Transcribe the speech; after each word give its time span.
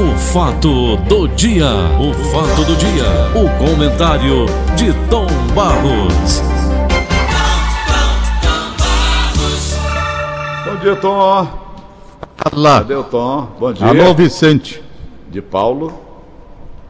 O 0.00 0.16
fato 0.16 0.96
do 0.96 1.28
dia, 1.28 1.68
o 2.00 2.14
fato 2.32 2.64
do 2.64 2.74
dia, 2.74 3.04
o 3.34 3.50
comentário 3.58 4.46
de 4.74 4.94
Tom 5.10 5.26
Barros. 5.54 6.40
Bom 10.64 10.76
dia, 10.76 10.96
Tom. 10.96 11.48
Alá. 12.50 12.78
Cadê 12.78 12.94
o 12.94 13.04
Tom? 13.04 13.48
Bom 13.60 13.72
dia. 13.74 13.86
Alô, 13.88 14.14
Vicente. 14.14 14.82
De 15.28 15.42
Paulo. 15.42 15.92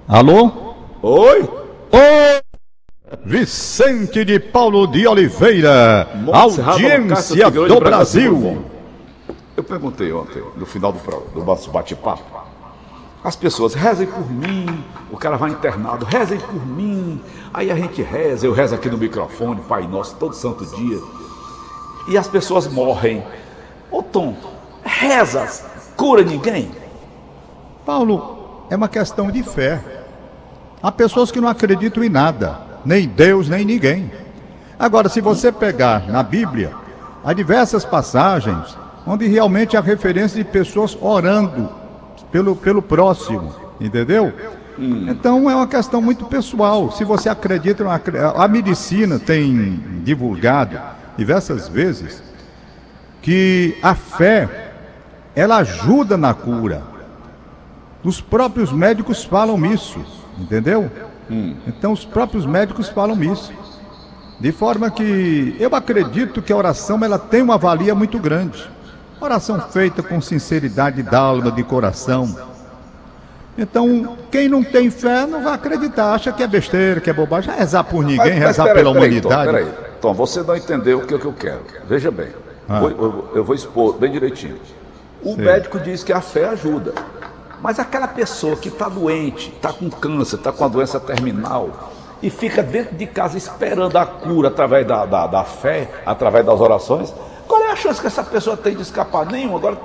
Alô? 0.06 0.76
Oi. 1.02 1.42
Ô! 1.90 3.16
Vicente 3.24 4.24
de 4.24 4.38
Paulo 4.38 4.86
de 4.86 5.08
Oliveira, 5.08 6.08
Monserrado 6.14 6.70
audiência 6.70 7.50
do 7.50 7.68
de 7.68 7.80
Brasil. 7.80 8.64
Eu 9.56 9.64
perguntei 9.64 10.12
ontem, 10.12 10.40
no 10.56 10.64
final 10.64 10.92
do, 10.92 11.00
do 11.34 11.44
nosso 11.44 11.72
bate-papo, 11.72 12.39
as 13.22 13.36
pessoas 13.36 13.74
rezem 13.74 14.06
por 14.06 14.30
mim, 14.30 14.82
o 15.10 15.16
cara 15.16 15.36
vai 15.36 15.50
internado, 15.50 16.06
rezem 16.06 16.38
por 16.38 16.66
mim. 16.66 17.20
Aí 17.52 17.70
a 17.70 17.74
gente 17.74 18.00
reza, 18.00 18.46
eu 18.46 18.52
rezo 18.52 18.74
aqui 18.74 18.88
no 18.88 18.96
microfone, 18.96 19.60
Pai 19.68 19.86
Nosso, 19.86 20.16
todo 20.16 20.34
santo 20.34 20.64
dia. 20.64 20.98
E 22.08 22.16
as 22.16 22.26
pessoas 22.26 22.66
morrem. 22.66 23.22
Ô 23.90 24.02
Tom, 24.02 24.34
rezas, 24.82 25.64
cura 25.96 26.22
ninguém? 26.22 26.70
Paulo, 27.84 28.64
é 28.70 28.76
uma 28.76 28.88
questão 28.88 29.30
de 29.30 29.42
fé. 29.42 29.82
Há 30.82 30.90
pessoas 30.90 31.30
que 31.30 31.40
não 31.40 31.48
acreditam 31.48 32.02
em 32.02 32.08
nada, 32.08 32.58
nem 32.86 33.06
Deus, 33.06 33.50
nem 33.50 33.66
ninguém. 33.66 34.10
Agora, 34.78 35.10
se 35.10 35.20
você 35.20 35.52
pegar 35.52 36.08
na 36.08 36.22
Bíblia, 36.22 36.72
há 37.22 37.34
diversas 37.34 37.84
passagens 37.84 38.78
onde 39.06 39.26
realmente 39.26 39.76
há 39.76 39.80
referência 39.82 40.42
de 40.42 40.50
pessoas 40.50 40.96
orando 41.02 41.79
pelo, 42.30 42.56
pelo 42.56 42.82
próximo, 42.82 43.54
entendeu? 43.80 44.32
Então 44.78 45.50
é 45.50 45.54
uma 45.54 45.66
questão 45.66 46.00
muito 46.00 46.24
pessoal. 46.24 46.90
Se 46.90 47.04
você 47.04 47.28
acredita, 47.28 47.84
a 48.36 48.48
medicina 48.48 49.18
tem 49.18 49.78
divulgado 50.02 50.80
diversas 51.16 51.68
vezes 51.68 52.22
que 53.20 53.76
a 53.82 53.94
fé 53.94 54.72
ela 55.34 55.58
ajuda 55.58 56.16
na 56.16 56.32
cura. 56.32 56.82
Os 58.02 58.20
próprios 58.20 58.72
médicos 58.72 59.22
falam 59.22 59.64
isso, 59.66 60.00
entendeu? 60.38 60.90
Então 61.66 61.92
os 61.92 62.04
próprios 62.04 62.46
médicos 62.46 62.88
falam 62.88 63.22
isso. 63.22 63.52
De 64.40 64.50
forma 64.50 64.90
que 64.90 65.54
eu 65.60 65.74
acredito 65.74 66.40
que 66.40 66.52
a 66.52 66.56
oração 66.56 67.04
ela 67.04 67.18
tem 67.18 67.42
uma 67.42 67.58
valia 67.58 67.94
muito 67.94 68.18
grande. 68.18 68.66
Oração 69.20 69.60
feita 69.60 70.02
com 70.02 70.20
sinceridade 70.20 71.02
da 71.02 71.18
alma, 71.18 71.50
de 71.52 71.62
coração. 71.62 72.34
Então, 73.58 74.16
quem 74.30 74.48
não 74.48 74.62
tem 74.62 74.90
fé 74.90 75.26
não 75.26 75.42
vai 75.42 75.54
acreditar, 75.54 76.14
acha 76.14 76.32
que 76.32 76.42
é 76.42 76.46
besteira, 76.46 77.00
que 77.00 77.10
é 77.10 77.12
bobagem, 77.12 77.52
rezar 77.54 77.84
por 77.84 78.02
ninguém, 78.02 78.16
Mas- 78.18 78.28
mas 78.34 78.38
rezar 78.46 78.64
peraí, 78.64 78.82
pela 78.82 78.92
peraí, 78.94 79.08
humanidade. 79.08 79.44
Tom, 79.46 79.52
peraí. 79.52 79.72
Tom, 80.00 80.14
você 80.14 80.42
não 80.42 80.56
entendeu 80.56 80.98
o 81.00 81.06
que, 81.06 81.18
que 81.18 81.24
eu 81.26 81.32
quero. 81.32 81.60
Veja 81.86 82.10
bem, 82.10 82.28
Ah. 82.68 82.80
vou- 82.80 82.90
eu, 82.90 83.28
eu 83.34 83.44
vou 83.44 83.54
expor 83.54 83.94
bem 83.98 84.10
direitinho. 84.12 84.56
O 85.22 85.36
médico 85.36 85.78
diz 85.78 86.02
que 86.02 86.12
a 86.12 86.20
fé 86.22 86.46
ajuda. 86.48 86.94
Mas 87.60 87.78
aquela 87.78 88.08
pessoa 88.08 88.56
que 88.56 88.68
está 88.68 88.88
doente, 88.88 89.52
está 89.54 89.70
com 89.70 89.90
câncer, 89.90 90.36
está 90.36 90.50
com 90.50 90.64
a 90.64 90.68
doença 90.68 90.98
terminal 90.98 91.90
e 92.22 92.30
fica 92.30 92.62
dentro 92.62 92.96
de 92.96 93.04
casa 93.06 93.36
esperando 93.36 93.98
a 93.98 94.06
cura 94.06 94.48
através 94.48 94.86
da, 94.86 95.04
da, 95.04 95.26
da 95.26 95.44
fé, 95.44 95.90
através 96.06 96.46
das 96.46 96.58
orações, 96.58 97.12
é 97.70 97.72
a 97.72 97.76
chance 97.76 98.00
que 98.00 98.06
essa 98.06 98.22
pessoa 98.22 98.56
tem 98.56 98.74
de 98.74 98.82
escapar? 98.82 99.26
Nenhuma. 99.26 99.56
Agora, 99.56 99.76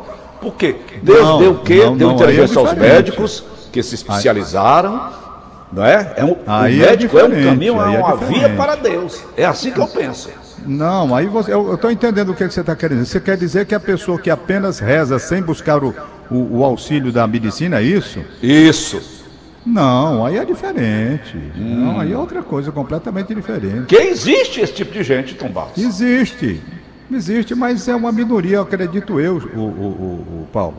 por 0.41 0.55
quê? 0.55 0.75
Deus 1.01 1.21
Não, 1.21 1.39
deu 1.39 1.51
o 1.51 1.59
quê? 1.59 1.85
não, 1.85 1.97
deu 1.97 2.07
não, 2.09 2.15
inteligência 2.15 2.59
é 2.59 2.59
aos 2.59 2.73
médicos 2.73 3.43
que 3.71 3.81
se 3.83 3.95
especializaram, 3.95 5.11
não 5.71 5.85
é? 5.85 6.13
é 6.17 6.23
um, 6.23 6.37
Aí 6.47 6.79
o 6.79 6.83
é 6.83 6.89
médico 6.91 7.17
é, 7.17 7.23
um 7.23 7.27
diferente, 7.27 7.49
caminho, 7.49 7.81
é 7.81 7.95
é 7.95 7.99
uma 7.99 8.15
via 8.15 8.49
para 8.49 8.75
Deus. 8.75 9.23
É 9.35 9.45
assim 9.45 9.71
que 9.71 9.79
eu 9.79 9.87
penso. 9.87 10.29
Não, 10.65 11.13
aí 11.13 11.27
você, 11.27 11.53
eu 11.53 11.75
estou 11.75 11.91
entendendo 11.91 12.29
o 12.29 12.35
que, 12.35 12.47
que 12.47 12.53
você 12.53 12.61
está 12.61 12.75
querendo 12.75 12.99
dizer. 12.99 13.11
Você 13.11 13.19
quer 13.19 13.37
dizer 13.37 13.65
que 13.65 13.75
a 13.75 13.79
pessoa 13.79 14.17
que 14.17 14.29
apenas 14.29 14.79
reza 14.79 15.19
sem 15.19 15.41
buscar 15.41 15.83
o, 15.83 15.93
o, 16.31 16.59
o 16.59 16.63
auxílio 16.63 17.11
da 17.11 17.27
medicina, 17.27 17.79
é 17.79 17.83
isso? 17.83 18.23
Isso. 18.41 19.15
Não, 19.65 20.25
aí 20.25 20.37
é 20.37 20.45
diferente. 20.45 21.35
Não, 21.55 21.99
aí 21.99 22.13
é 22.13 22.17
outra 22.17 22.43
coisa 22.43 22.71
completamente 22.71 23.33
diferente. 23.33 23.87
Que 23.87 23.95
existe 23.95 24.61
esse 24.61 24.73
tipo 24.73 24.93
de 24.93 25.03
gente, 25.03 25.33
Tom 25.33 25.49
Barros. 25.49 25.77
Existe, 25.77 26.61
existe, 27.11 27.53
mas 27.55 27.87
é 27.87 27.95
uma 27.95 28.11
minoria, 28.11 28.61
acredito 28.61 29.19
eu, 29.19 29.35
o, 29.37 29.59
o, 29.59 29.61
o- 29.61 30.41
o 30.43 30.47
Paulo. 30.51 30.75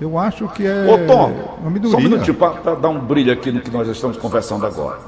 Eu 0.00 0.18
acho 0.18 0.48
que 0.48 0.66
é 0.66 0.84
Ô 0.92 1.06
Tom, 1.06 1.56
uma 1.60 1.70
minoria. 1.70 1.90
só 1.92 1.96
um 1.96 2.00
minutinho 2.00 2.36
para 2.36 2.74
dar 2.74 2.88
um 2.88 2.98
brilho 2.98 3.32
aqui 3.32 3.52
no 3.52 3.60
que 3.60 3.70
nós 3.70 3.86
estamos 3.88 4.16
conversando 4.16 4.66
agora. 4.66 4.98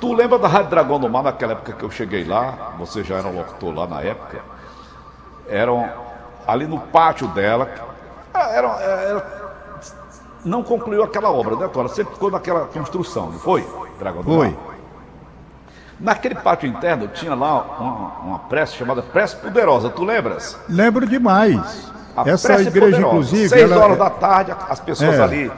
Tu 0.00 0.12
lembra 0.14 0.38
da 0.38 0.48
Rádio 0.48 0.70
Dragão 0.70 0.98
do 0.98 1.10
Mar 1.10 1.22
naquela 1.22 1.52
época 1.52 1.72
que 1.74 1.82
eu 1.84 1.90
cheguei 1.90 2.24
lá? 2.24 2.72
Você 2.78 3.04
já 3.04 3.16
era 3.16 3.28
um 3.28 3.36
locutor 3.36 3.74
lá 3.74 3.86
na 3.86 4.00
época. 4.00 4.38
Eram 5.46 5.86
ali 6.46 6.66
no 6.66 6.78
pátio 6.78 7.28
dela. 7.28 7.68
ah, 8.32 8.48
Era, 8.50 8.68
era- 8.80 9.40
não 10.42 10.62
concluiu 10.62 11.02
aquela 11.02 11.30
obra, 11.30 11.54
né, 11.56 11.68
Tora? 11.68 11.88
Sempre 11.88 12.14
ficou 12.14 12.30
naquela 12.30 12.60
construção, 12.60 13.26
não 13.26 13.38
foi? 13.38 13.62
Dragão 13.98 14.22
do 14.22 14.34
Foi. 14.34 14.56
Naquele 16.00 16.34
pátio 16.34 16.66
interno 16.68 17.08
tinha 17.08 17.34
lá 17.34 17.62
uma, 17.78 18.08
uma 18.24 18.38
prece 18.40 18.74
chamada 18.76 19.02
Prece 19.02 19.36
Poderosa, 19.36 19.90
tu 19.90 20.02
lembras? 20.02 20.58
Lembro 20.68 21.06
demais. 21.06 21.90
A 22.16 22.28
Essa 22.28 22.48
prece 22.48 22.68
igreja, 22.68 22.86
poderosa. 22.96 23.06
inclusive. 23.08 23.48
Seis 23.50 23.70
ela- 23.70 23.84
horas 23.84 23.98
da 23.98 24.10
tarde, 24.10 24.54
as 24.68 24.80
pessoas 24.80 25.18
É. 25.18 25.22
ali, 25.22 25.52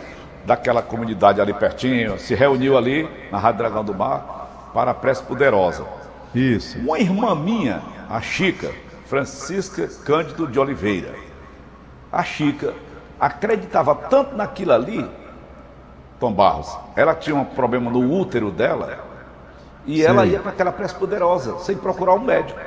daquela 0.45 0.83
comunidade 0.83 1.41
ali 1.41 1.53
pertinho, 1.55 2.19
se 2.19 2.35
reuniu 2.35 2.77
ali 2.77 3.09
na 3.31 3.39
Rádio 3.39 3.59
Dragão 3.59 3.85
do 3.85 3.95
Mar 3.95 4.71
para 4.75 4.91
a 4.91 4.95
prece 4.95 5.23
poderosa. 5.23 5.85
Isso. 6.35 6.79
Uma 6.81 6.99
irmã 6.99 7.35
minha, 7.37 7.81
a 8.11 8.21
Chica, 8.21 8.71
Francisca 9.07 9.89
Cândido 10.05 10.47
de 10.49 10.59
Oliveira, 10.59 11.15
a 12.11 12.23
Chica 12.25 12.75
acreditava 13.21 13.95
tanto 13.95 14.35
naquilo 14.37 14.73
ali, 14.73 15.09
Tom 16.19 16.33
Barros, 16.33 16.77
ela 16.97 17.15
tinha 17.15 17.37
um 17.37 17.45
problema 17.45 17.91
no 17.91 18.13
útero 18.13 18.51
dela, 18.51 18.99
e 19.87 20.03
ela 20.03 20.25
ia 20.27 20.39
com 20.39 20.49
aquela 20.49 20.73
prece 20.73 20.95
poderosa, 20.95 21.59
sem 21.59 21.77
procurar 21.77 22.15
um 22.15 22.21
médico. 22.21 22.59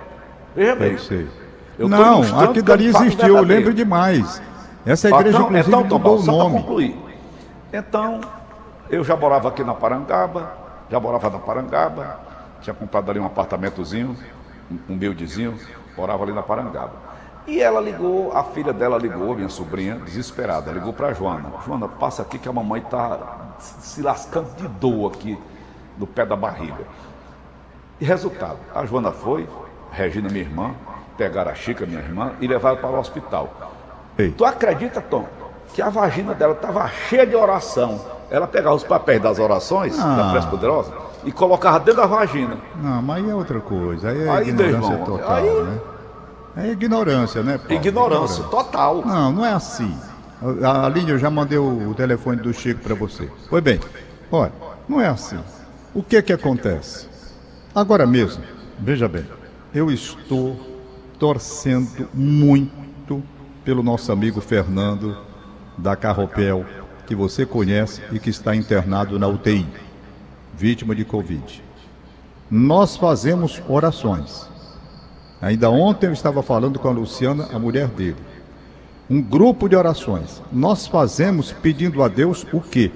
Veja 0.56 0.76
bem. 0.76 0.98
Sei, 0.98 1.28
sei. 1.78 1.88
Não, 1.88 2.20
ilustrando 2.20 2.44
aqui 2.44 2.54
que 2.54 2.60
é 2.60 2.62
um 2.62 2.66
dali 2.66 2.86
existiu, 2.88 3.38
eu 3.38 3.44
lembro 3.44 3.74
demais. 3.74 4.42
Essa 4.86 5.10
igreja, 5.10 5.38
Então, 5.38 5.42
inclusive, 5.50 5.68
então, 5.68 6.00
mudou 6.00 6.20
o 6.20 6.24
nome. 6.24 6.58
concluir. 6.60 6.98
Então, 7.74 8.22
eu 8.90 9.04
já 9.04 9.16
morava 9.16 9.50
aqui 9.50 9.64
na 9.64 9.74
Parangaba, 9.74 10.54
já 10.90 11.00
morava 11.00 11.30
na 11.30 11.40
Parangaba, 11.40 12.20
tinha 12.62 12.74
comprado 12.74 13.10
ali 13.10 13.20
um 13.20 13.26
apartamentozinho, 13.26 14.16
um 14.72 14.94
humildezinho, 14.94 15.58
morava 15.98 16.24
ali 16.24 16.34
na 16.34 16.44
Parangaba. 16.44 16.94
E 17.48 17.62
ela 17.62 17.80
ligou, 17.80 18.32
a 18.36 18.44
filha 18.44 18.74
dela 18.74 18.98
ligou, 18.98 19.36
minha 19.36 19.50
sobrinha, 19.50 19.96
desesperada, 19.96 20.72
ligou 20.72 20.94
para 20.94 21.14
Joana. 21.14 21.52
Joana, 21.66 21.88
passa 21.88 22.22
aqui 22.22 22.40
que 22.40 22.50
a 22.50 22.54
mamãe 22.54 22.82
está 22.82 23.20
se 23.60 24.02
lascando 24.02 24.56
de 24.56 24.68
dor 24.68 25.12
aqui 25.14 25.38
no 25.98 26.06
pé 26.08 26.26
da 26.26 26.36
barriga. 26.36 26.84
E 28.00 28.06
resultado, 28.06 28.58
a 28.74 28.86
Joana 28.86 29.12
foi, 29.12 29.48
Regina, 29.92 30.28
minha 30.30 30.44
irmã, 30.44 30.72
pegaram 31.18 31.52
a 31.52 31.56
Chica, 31.56 31.86
minha 31.86 32.00
irmã, 32.02 32.34
e 32.42 32.48
levaram 32.48 32.78
para 32.78 32.90
o 32.90 33.00
hospital. 33.00 33.72
Ei. 34.18 34.32
Tu 34.32 34.44
acredita, 34.44 35.00
Tom, 35.02 35.26
que 35.74 35.82
a 35.82 35.90
vagina 35.90 36.34
dela 36.34 36.54
estava 36.54 36.88
cheia 36.90 37.26
de 37.26 37.36
oração? 37.36 38.02
Ela 38.30 38.48
pegava 38.48 38.76
os 38.76 38.84
papéis 38.84 39.22
das 39.22 39.40
orações 39.40 39.98
Ah. 40.00 40.16
da 40.16 40.32
prece 40.32 40.48
poderosa 40.48 40.92
e 41.24 41.32
colocava 41.32 41.80
dentro 41.80 42.02
da 42.02 42.08
vagina. 42.08 42.58
Não, 42.82 43.02
mas 43.02 43.24
aí 43.24 43.30
é 43.30 43.36
outra 43.36 43.60
coisa. 43.62 44.10
Aí 44.10 44.22
é 44.26 44.30
Aí, 44.30 44.50
ignorância 44.50 44.92
irmão, 44.94 45.06
total, 45.06 45.32
aí- 45.36 45.64
né? 45.64 45.80
É 46.58 46.68
ignorância, 46.72 47.44
né, 47.44 47.58
Paulo? 47.58 47.74
Ignorância 47.74 48.44
total. 48.46 49.02
Não, 49.06 49.32
não 49.32 49.46
é 49.46 49.52
assim. 49.54 49.94
A- 50.64 50.86
Aline, 50.86 51.12
eu 51.12 51.18
já 51.20 51.30
mandei 51.30 51.58
o 51.58 51.94
telefone 51.96 52.38
do 52.38 52.54
Chico 52.54 52.82
para 52.82 52.96
você. 52.96 53.30
Foi 53.50 53.60
bem. 53.62 53.80
Olha, 54.32 54.52
não 54.88 55.00
é 55.02 55.08
assim. 55.08 55.40
O 55.96 56.04
que 56.04 56.22
que 56.22 56.34
acontece? 56.34 57.08
Agora 57.74 58.06
mesmo, 58.06 58.44
veja 58.78 59.08
bem, 59.08 59.26
eu 59.74 59.90
estou 59.90 60.60
torcendo 61.18 62.10
muito 62.14 63.24
pelo 63.64 63.82
nosso 63.82 64.12
amigo 64.12 64.42
Fernando 64.42 65.18
da 65.78 65.96
Carropel, 65.96 66.66
que 67.08 67.16
você 67.16 67.46
conhece 67.46 68.02
e 68.12 68.20
que 68.20 68.30
está 68.30 68.54
internado 68.54 69.18
na 69.18 69.26
UTI, 69.26 69.66
vítima 70.54 70.94
de 70.94 71.06
Covid. 71.06 71.64
Nós 72.52 72.98
fazemos 72.98 73.64
orações. 73.66 74.50
Ainda 75.42 75.70
ontem 75.70 76.08
eu 76.08 76.14
estava 76.14 76.44
falando 76.44 76.78
com 76.78 76.90
a 76.90 76.92
Luciana, 76.92 77.48
a 77.54 77.58
mulher 77.58 77.88
dele. 77.88 78.18
Um 79.10 79.22
grupo 79.22 79.70
de 79.70 79.78
orações. 79.78 80.42
Nós 80.52 80.88
fazemos 80.88 81.54
pedindo 81.54 82.04
a 82.04 82.10
Deus 82.10 82.46
o 82.52 82.60
quê? 82.60 82.92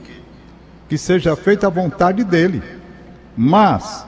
Que 0.89 0.97
seja 0.97 1.33
feita 1.37 1.67
a 1.67 1.69
vontade 1.69 2.25
dele. 2.25 2.78
Mas, 3.41 4.05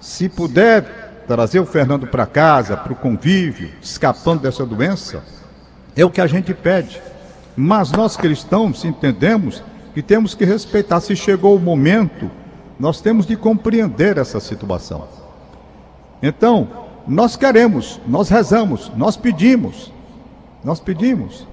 se 0.00 0.28
puder 0.28 1.22
trazer 1.28 1.60
o 1.60 1.64
Fernando 1.64 2.04
para 2.04 2.26
casa, 2.26 2.76
para 2.76 2.92
o 2.92 2.96
convívio, 2.96 3.70
escapando 3.80 4.40
dessa 4.40 4.66
doença, 4.66 5.22
é 5.94 6.04
o 6.04 6.10
que 6.10 6.20
a 6.20 6.26
gente 6.26 6.52
pede. 6.52 7.00
Mas 7.56 7.92
nós 7.92 8.16
cristãos 8.16 8.84
entendemos 8.84 9.62
que 9.94 10.02
temos 10.02 10.34
que 10.34 10.44
respeitar. 10.44 10.98
Se 10.98 11.14
chegou 11.14 11.54
o 11.54 11.60
momento, 11.60 12.28
nós 12.76 13.00
temos 13.00 13.24
de 13.24 13.36
compreender 13.36 14.18
essa 14.18 14.40
situação. 14.40 15.06
Então, 16.20 16.68
nós 17.06 17.36
queremos, 17.36 18.00
nós 18.04 18.28
rezamos, 18.28 18.90
nós 18.96 19.16
pedimos, 19.16 19.92
nós 20.64 20.80
pedimos, 20.80 21.46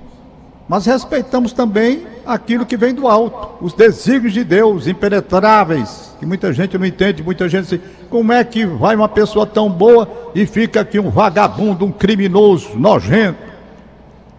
mas 0.68 0.88
respeitamos 0.88 1.54
também 1.54 2.08
aquilo 2.26 2.66
que 2.66 2.76
vem 2.76 2.92
do 2.92 3.08
alto, 3.08 3.64
os 3.64 3.74
desígnios 3.74 4.34
de 4.34 4.44
Deus 4.44 4.88
impenetráveis, 4.88 6.09
que 6.20 6.26
muita 6.26 6.52
gente 6.52 6.78
não 6.78 6.86
entende, 6.86 7.24
muita 7.24 7.48
gente 7.48 7.78
diz, 7.78 7.82
como 8.10 8.34
é 8.34 8.44
que 8.44 8.66
vai 8.66 8.96
uma 8.96 9.08
pessoa 9.08 9.46
tão 9.46 9.70
boa 9.70 10.08
e 10.36 10.46
fica 10.46 10.82
aqui 10.82 11.00
um 11.00 11.10
vagabundo, 11.10 11.86
um 11.86 11.92
criminoso, 11.92 12.78
nojento? 12.78 13.40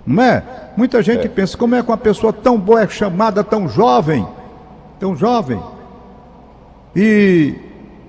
Não 0.06 0.22
é? 0.22 0.42
Muita 0.76 1.02
gente 1.02 1.26
é. 1.26 1.28
pensa, 1.28 1.56
como 1.56 1.74
é 1.74 1.82
que 1.82 1.88
uma 1.88 1.96
pessoa 1.96 2.32
tão 2.32 2.58
boa 2.58 2.82
é 2.82 2.88
chamada 2.88 3.42
tão 3.42 3.66
jovem, 3.66 4.26
tão 4.98 5.16
jovem, 5.16 5.58
e 6.94 7.54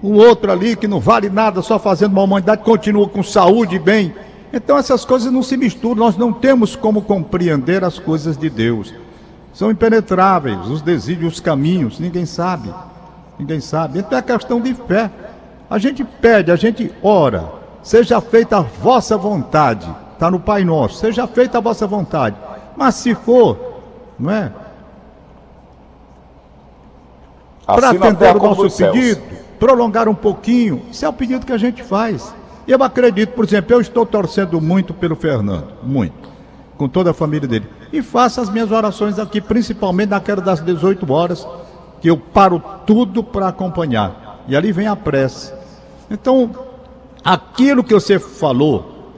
o 0.01 0.13
outro 0.13 0.51
ali 0.51 0.75
que 0.75 0.87
não 0.87 0.99
vale 0.99 1.29
nada, 1.29 1.61
só 1.61 1.79
fazendo 1.79 2.11
uma 2.11 2.23
humanidade, 2.23 2.63
continua 2.63 3.07
com 3.07 3.23
saúde 3.23 3.75
e 3.75 3.79
bem. 3.79 4.13
Então 4.51 4.77
essas 4.77 5.05
coisas 5.05 5.31
não 5.31 5.41
se 5.41 5.55
misturam, 5.55 5.95
nós 5.95 6.17
não 6.17 6.33
temos 6.33 6.75
como 6.75 7.01
compreender 7.01 7.85
as 7.85 7.97
coisas 7.97 8.35
de 8.35 8.49
Deus. 8.49 8.93
São 9.53 9.71
impenetráveis, 9.71 10.67
os 10.67 10.81
desígnios, 10.81 11.35
os 11.35 11.39
caminhos, 11.39 11.99
ninguém 11.99 12.25
sabe. 12.25 12.73
Ninguém 13.41 13.59
sabe. 13.59 13.97
Então 13.97 14.19
é 14.19 14.21
questão 14.21 14.61
de 14.61 14.71
fé. 14.75 15.09
A 15.67 15.79
gente 15.79 16.03
pede, 16.03 16.51
a 16.51 16.55
gente 16.55 16.93
ora, 17.01 17.45
seja 17.81 18.21
feita 18.21 18.57
a 18.57 18.61
vossa 18.61 19.17
vontade. 19.17 19.89
Está 20.13 20.29
no 20.29 20.39
Pai 20.39 20.63
Nosso, 20.63 20.99
seja 20.99 21.25
feita 21.25 21.57
a 21.57 21.61
vossa 21.61 21.87
vontade. 21.87 22.35
Mas 22.77 22.93
se 22.95 23.15
for, 23.15 23.57
não 24.19 24.29
é? 24.29 24.51
Para 27.65 27.89
atender 27.89 28.37
o 28.37 28.43
nosso 28.43 28.77
pedido, 28.77 29.23
prolongar 29.59 30.07
um 30.07 30.13
pouquinho, 30.13 30.83
isso 30.91 31.03
é 31.03 31.09
o 31.09 31.13
pedido 31.13 31.43
que 31.43 31.53
a 31.53 31.57
gente 31.57 31.81
faz. 31.81 32.31
E 32.67 32.71
eu 32.71 32.83
acredito, 32.83 33.33
por 33.33 33.43
exemplo, 33.43 33.73
eu 33.73 33.81
estou 33.81 34.05
torcendo 34.05 34.61
muito 34.61 34.93
pelo 34.93 35.15
Fernando, 35.15 35.69
muito, 35.81 36.29
com 36.77 36.87
toda 36.87 37.09
a 37.09 37.13
família 37.13 37.47
dele. 37.47 37.67
E 37.91 38.03
faço 38.03 38.39
as 38.39 38.51
minhas 38.51 38.71
orações 38.71 39.17
aqui, 39.17 39.41
principalmente 39.41 40.09
naquela 40.09 40.41
das 40.41 40.61
18 40.61 41.11
horas, 41.11 41.47
que 42.01 42.09
eu 42.09 42.17
paro 42.17 42.61
tudo 42.85 43.23
para 43.23 43.47
acompanhar. 43.47 44.43
E 44.47 44.55
ali 44.55 44.71
vem 44.71 44.87
a 44.87 44.95
prece. 44.95 45.53
Então, 46.09 46.51
aquilo 47.23 47.83
que 47.83 47.93
você 47.93 48.19
falou 48.19 49.13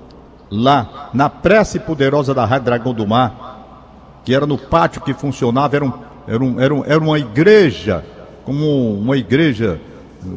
lá 0.52 1.10
na 1.14 1.30
prece 1.30 1.80
poderosa 1.80 2.34
da 2.34 2.46
Rádio 2.46 2.66
Dragão 2.66 2.94
do 2.94 3.08
Mar, 3.08 4.20
que 4.24 4.36
era 4.36 4.46
no 4.46 4.58
pátio 4.58 5.02
que 5.02 5.14
funcionava, 5.14 5.76
era, 5.76 5.86
um, 5.86 5.94
era, 6.28 6.44
um, 6.44 6.60
era, 6.60 6.74
um, 6.74 6.86
era 6.86 7.00
uma 7.00 7.18
igreja 7.18 8.04
como 8.46 8.94
uma 8.94 9.18
igreja 9.18 9.80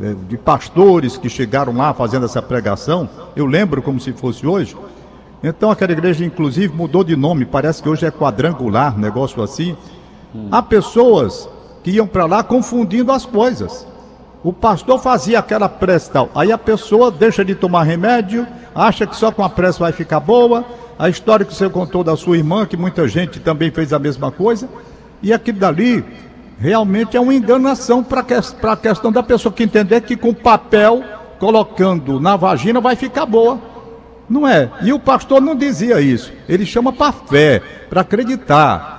eh, 0.02 0.14
de 0.28 0.36
pastores 0.36 1.16
que 1.16 1.28
chegaram 1.28 1.76
lá 1.76 1.92
fazendo 1.92 2.24
essa 2.24 2.40
pregação, 2.40 3.08
eu 3.34 3.46
lembro 3.46 3.82
como 3.82 4.00
se 4.00 4.12
fosse 4.12 4.46
hoje. 4.46 4.76
Então 5.42 5.70
aquela 5.70 5.92
igreja, 5.92 6.24
inclusive, 6.24 6.74
mudou 6.74 7.04
de 7.04 7.14
nome, 7.14 7.44
parece 7.44 7.82
que 7.82 7.88
hoje 7.88 8.06
é 8.06 8.10
quadrangular, 8.10 8.98
negócio 8.98 9.42
assim. 9.42 9.76
Há 10.50 10.62
pessoas 10.62 11.48
que 11.86 11.92
iam 11.92 12.06
para 12.08 12.26
lá 12.26 12.42
confundindo 12.42 13.12
as 13.12 13.24
coisas. 13.24 13.86
O 14.42 14.52
pastor 14.52 14.98
fazia 14.98 15.38
aquela 15.38 15.68
prece 15.68 16.10
tal, 16.10 16.28
aí 16.34 16.50
a 16.50 16.58
pessoa 16.58 17.12
deixa 17.12 17.44
de 17.44 17.54
tomar 17.54 17.84
remédio, 17.84 18.44
acha 18.74 19.06
que 19.06 19.14
só 19.14 19.30
com 19.30 19.44
a 19.44 19.48
prece 19.48 19.78
vai 19.78 19.92
ficar 19.92 20.18
boa. 20.18 20.64
A 20.98 21.08
história 21.08 21.46
que 21.46 21.54
você 21.54 21.68
contou 21.68 22.02
da 22.02 22.16
sua 22.16 22.36
irmã, 22.36 22.66
que 22.66 22.76
muita 22.76 23.06
gente 23.06 23.38
também 23.38 23.70
fez 23.70 23.92
a 23.92 24.00
mesma 24.00 24.32
coisa, 24.32 24.68
e 25.22 25.32
aquilo 25.32 25.60
dali 25.60 26.04
realmente 26.58 27.16
é 27.16 27.20
uma 27.20 27.32
enganação 27.32 28.02
para 28.02 28.22
a 28.72 28.76
questão 28.76 29.12
da 29.12 29.22
pessoa 29.22 29.52
que 29.52 29.62
entender 29.62 30.00
que 30.00 30.16
com 30.16 30.34
papel 30.34 31.04
colocando 31.38 32.18
na 32.18 32.34
vagina 32.34 32.80
vai 32.80 32.96
ficar 32.96 33.26
boa. 33.26 33.60
Não 34.28 34.48
é? 34.48 34.72
E 34.82 34.92
o 34.92 34.98
pastor 34.98 35.40
não 35.40 35.54
dizia 35.54 36.00
isso. 36.00 36.32
Ele 36.48 36.66
chama 36.66 36.92
para 36.92 37.12
fé, 37.12 37.62
para 37.88 38.00
acreditar. 38.00 38.95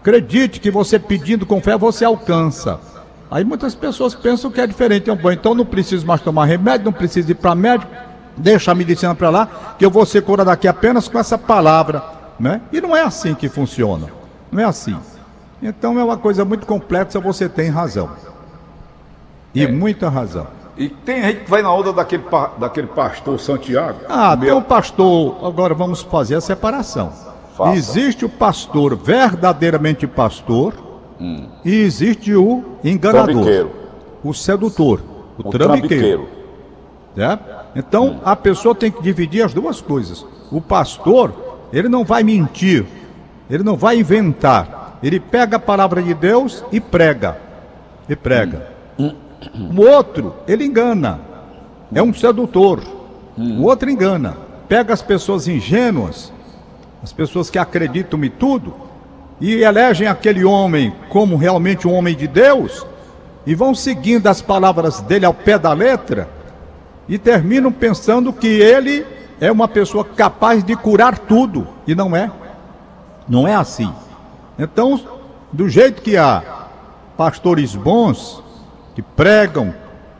Acredite 0.00 0.60
que 0.60 0.70
você 0.70 0.98
pedindo 0.98 1.44
com 1.44 1.60
fé 1.60 1.76
você 1.76 2.04
alcança. 2.04 2.80
Aí 3.30 3.44
muitas 3.44 3.74
pessoas 3.74 4.14
pensam 4.14 4.50
que 4.50 4.60
é 4.60 4.66
diferente. 4.66 5.10
Então, 5.10 5.32
então 5.32 5.54
não 5.54 5.66
preciso 5.66 6.06
mais 6.06 6.20
tomar 6.20 6.46
remédio, 6.46 6.86
não 6.86 6.92
preciso 6.92 7.30
ir 7.30 7.34
para 7.34 7.54
médico, 7.54 7.92
deixa 8.36 8.72
a 8.72 8.74
medicina 8.74 9.14
para 9.14 9.28
lá, 9.28 9.74
que 9.78 9.84
eu 9.84 9.90
vou 9.90 10.06
ser 10.06 10.22
cura 10.22 10.44
daqui 10.44 10.66
apenas 10.66 11.08
com 11.08 11.18
essa 11.18 11.36
palavra. 11.36 12.02
Né? 12.38 12.60
E 12.72 12.80
não 12.80 12.96
é 12.96 13.02
assim 13.02 13.34
que 13.34 13.48
funciona. 13.48 14.06
Não 14.50 14.62
é 14.62 14.64
assim. 14.64 14.96
Então 15.60 15.98
é 15.98 16.04
uma 16.04 16.16
coisa 16.16 16.44
muito 16.44 16.66
complexa, 16.66 17.20
você 17.20 17.48
tem 17.48 17.68
razão. 17.68 18.08
E 19.54 19.64
é. 19.64 19.70
muita 19.70 20.08
razão. 20.08 20.46
E 20.76 20.88
tem 20.88 21.20
gente 21.22 21.40
que 21.44 21.50
vai 21.50 21.60
na 21.60 21.72
onda 21.72 21.92
daquele, 21.92 22.22
daquele 22.56 22.86
pastor 22.86 23.40
Santiago. 23.40 23.98
Ah, 24.08 24.36
meu... 24.36 24.48
tem 24.48 24.54
um 24.56 24.62
pastor. 24.62 25.44
Agora 25.44 25.74
vamos 25.74 26.02
fazer 26.02 26.36
a 26.36 26.40
separação. 26.40 27.12
Faça. 27.58 27.76
Existe 27.76 28.24
o 28.24 28.28
pastor 28.28 28.94
verdadeiramente 28.94 30.06
pastor 30.06 30.74
hum. 31.20 31.48
e 31.64 31.74
existe 31.74 32.32
o 32.32 32.62
enganador, 32.84 33.34
trambiqueiro. 33.34 33.70
o 34.22 34.32
sedutor, 34.32 35.02
o, 35.36 35.48
o 35.48 35.50
trambiqueiro. 35.50 36.28
É? 37.16 37.36
Então 37.74 38.10
hum. 38.10 38.20
a 38.24 38.36
pessoa 38.36 38.76
tem 38.76 38.92
que 38.92 39.02
dividir 39.02 39.44
as 39.44 39.52
duas 39.52 39.80
coisas. 39.80 40.24
O 40.52 40.60
pastor, 40.60 41.34
ele 41.72 41.88
não 41.88 42.04
vai 42.04 42.22
mentir, 42.22 42.86
ele 43.50 43.64
não 43.64 43.74
vai 43.74 43.98
inventar. 43.98 44.96
Ele 45.02 45.18
pega 45.18 45.56
a 45.56 45.60
palavra 45.60 46.00
de 46.00 46.14
Deus 46.14 46.64
e 46.70 46.80
prega. 46.80 47.38
E 48.08 48.14
prega. 48.14 48.68
O 48.96 49.82
outro, 49.82 50.32
ele 50.46 50.64
engana. 50.64 51.20
É 51.92 52.00
um 52.00 52.14
sedutor. 52.14 52.80
O 53.36 53.64
outro 53.64 53.90
engana. 53.90 54.36
Pega 54.68 54.92
as 54.92 55.02
pessoas 55.02 55.48
ingênuas, 55.48 56.32
as 57.02 57.12
pessoas 57.12 57.48
que 57.50 57.58
acreditam 57.58 58.22
em 58.24 58.30
tudo, 58.30 58.74
e 59.40 59.62
elegem 59.62 60.08
aquele 60.08 60.44
homem 60.44 60.92
como 61.08 61.36
realmente 61.36 61.86
um 61.86 61.94
homem 61.94 62.16
de 62.16 62.26
Deus, 62.26 62.84
e 63.46 63.54
vão 63.54 63.74
seguindo 63.74 64.26
as 64.26 64.42
palavras 64.42 65.00
dele 65.00 65.24
ao 65.24 65.32
pé 65.34 65.58
da 65.58 65.72
letra, 65.72 66.28
e 67.08 67.16
terminam 67.18 67.72
pensando 67.72 68.32
que 68.32 68.46
ele 68.46 69.06
é 69.40 69.50
uma 69.50 69.68
pessoa 69.68 70.04
capaz 70.04 70.64
de 70.64 70.74
curar 70.74 71.18
tudo, 71.18 71.66
e 71.86 71.94
não 71.94 72.14
é. 72.14 72.30
Não 73.28 73.46
é 73.46 73.54
assim. 73.54 73.92
Então, 74.58 75.00
do 75.52 75.68
jeito 75.68 76.02
que 76.02 76.16
há 76.16 76.42
pastores 77.16 77.74
bons 77.74 78.42
que 78.94 79.02
pregam 79.02 79.72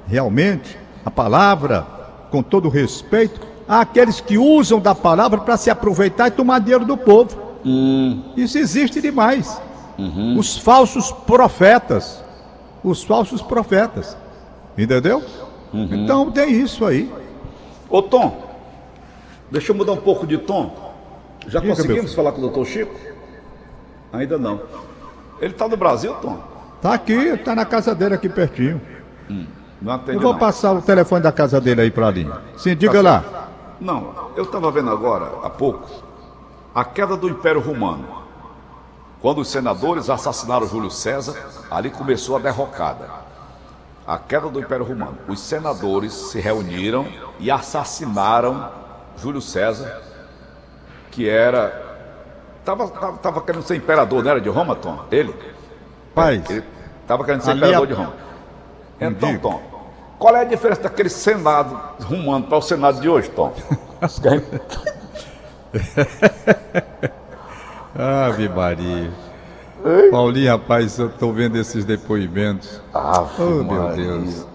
realmente 0.06 0.78
a 1.04 1.10
palavra 1.10 1.86
com 2.30 2.42
todo 2.42 2.68
respeito, 2.68 3.40
há 3.68 3.80
aqueles 3.82 4.20
que 4.20 4.38
usam 4.38 4.80
da 4.80 4.94
palavra 4.94 5.38
para 5.40 5.56
se 5.56 5.68
aproveitar 5.70 6.28
e 6.28 6.30
tomar 6.30 6.60
dinheiro 6.60 6.84
do 6.84 6.96
povo. 6.96 7.36
Hum. 7.64 8.22
Isso 8.36 8.56
existe 8.58 9.00
demais. 9.00 9.60
Uhum. 9.98 10.38
Os 10.38 10.56
falsos 10.56 11.12
profetas. 11.12 12.24
Os 12.82 13.02
falsos 13.04 13.42
profetas. 13.42 14.16
Entendeu? 14.76 15.22
Uhum. 15.72 15.88
Então 15.92 16.30
tem 16.30 16.52
isso 16.52 16.84
aí. 16.86 17.12
Ô 17.90 18.00
Tom, 18.00 18.42
deixa 19.50 19.72
eu 19.72 19.76
mudar 19.76 19.92
um 19.92 19.96
pouco 19.98 20.26
de 20.26 20.38
tom. 20.38 20.88
Já 21.46 21.60
Diga, 21.60 21.74
conseguimos 21.74 22.14
falar 22.14 22.32
com 22.32 22.38
o 22.38 22.42
doutor 22.42 22.66
Chico? 22.66 22.94
Ainda 24.12 24.38
não. 24.38 24.60
Ele 25.40 25.52
está 25.52 25.68
no 25.68 25.76
Brasil, 25.76 26.14
Tom? 26.14 26.38
Está 26.76 26.94
aqui, 26.94 27.12
está 27.12 27.54
na 27.54 27.64
casa 27.64 27.94
dele 27.94 28.14
aqui 28.14 28.28
pertinho. 28.28 28.80
Hum, 29.30 29.46
Eu 30.08 30.20
vou 30.20 30.32
não. 30.32 30.38
passar 30.38 30.72
o 30.72 30.82
telefone 30.82 31.22
da 31.22 31.32
casa 31.32 31.60
dele 31.60 31.82
aí 31.82 31.90
para 31.90 32.06
a 32.06 32.10
linha. 32.10 32.38
Sim, 32.56 32.76
diga 32.76 32.94
tá 32.94 33.02
lá. 33.02 33.47
Não, 33.80 34.30
eu 34.36 34.44
estava 34.44 34.70
vendo 34.70 34.90
agora, 34.90 35.30
há 35.42 35.50
pouco, 35.50 35.88
a 36.74 36.84
queda 36.84 37.16
do 37.16 37.28
Império 37.28 37.60
Romano. 37.60 38.18
Quando 39.20 39.40
os 39.40 39.48
senadores 39.48 40.08
assassinaram 40.08 40.66
Júlio 40.66 40.90
César, 40.90 41.36
ali 41.70 41.90
começou 41.90 42.36
a 42.36 42.38
derrocada. 42.38 43.08
A 44.06 44.18
queda 44.18 44.48
do 44.48 44.60
Império 44.60 44.86
Romano. 44.86 45.18
Os 45.28 45.40
senadores 45.40 46.12
se 46.12 46.40
reuniram 46.40 47.06
e 47.38 47.50
assassinaram 47.50 48.70
Júlio 49.16 49.40
César, 49.40 50.02
que 51.10 51.28
era 51.28 51.88
Tava, 52.68 52.86
tava, 52.88 53.16
tava 53.16 53.40
querendo 53.40 53.62
ser 53.62 53.76
imperador, 53.76 54.22
não 54.22 54.30
era 54.30 54.40
de 54.42 54.48
Roma, 54.50 54.76
Tom? 54.76 55.02
Ele? 55.10 55.34
Pai. 56.14 56.42
Ele 56.50 56.62
tava 57.06 57.24
querendo 57.24 57.40
ser 57.40 57.56
imperador 57.56 57.84
a... 57.84 57.86
de 57.86 57.92
Roma. 57.94 58.12
Então, 59.00 59.38
Tom, 59.38 59.62
qual 60.18 60.36
é 60.36 60.40
a 60.40 60.44
diferença 60.44 60.82
daquele 60.82 61.08
Senado 61.08 61.78
romano 62.04 62.46
para 62.46 62.58
o 62.58 62.62
Senado 62.62 63.00
de 63.00 63.08
hoje, 63.08 63.30
Tom? 63.30 63.52
Ave 67.94 68.48
Maria. 68.48 69.10
Paulinho, 70.10 70.50
rapaz, 70.50 70.98
eu 70.98 71.08
estou 71.08 71.32
vendo 71.32 71.56
esses 71.56 71.84
depoimentos. 71.84 72.80
Ave 72.92 73.42
oh, 73.42 73.64
meu 73.64 73.88
Deus. 73.94 74.46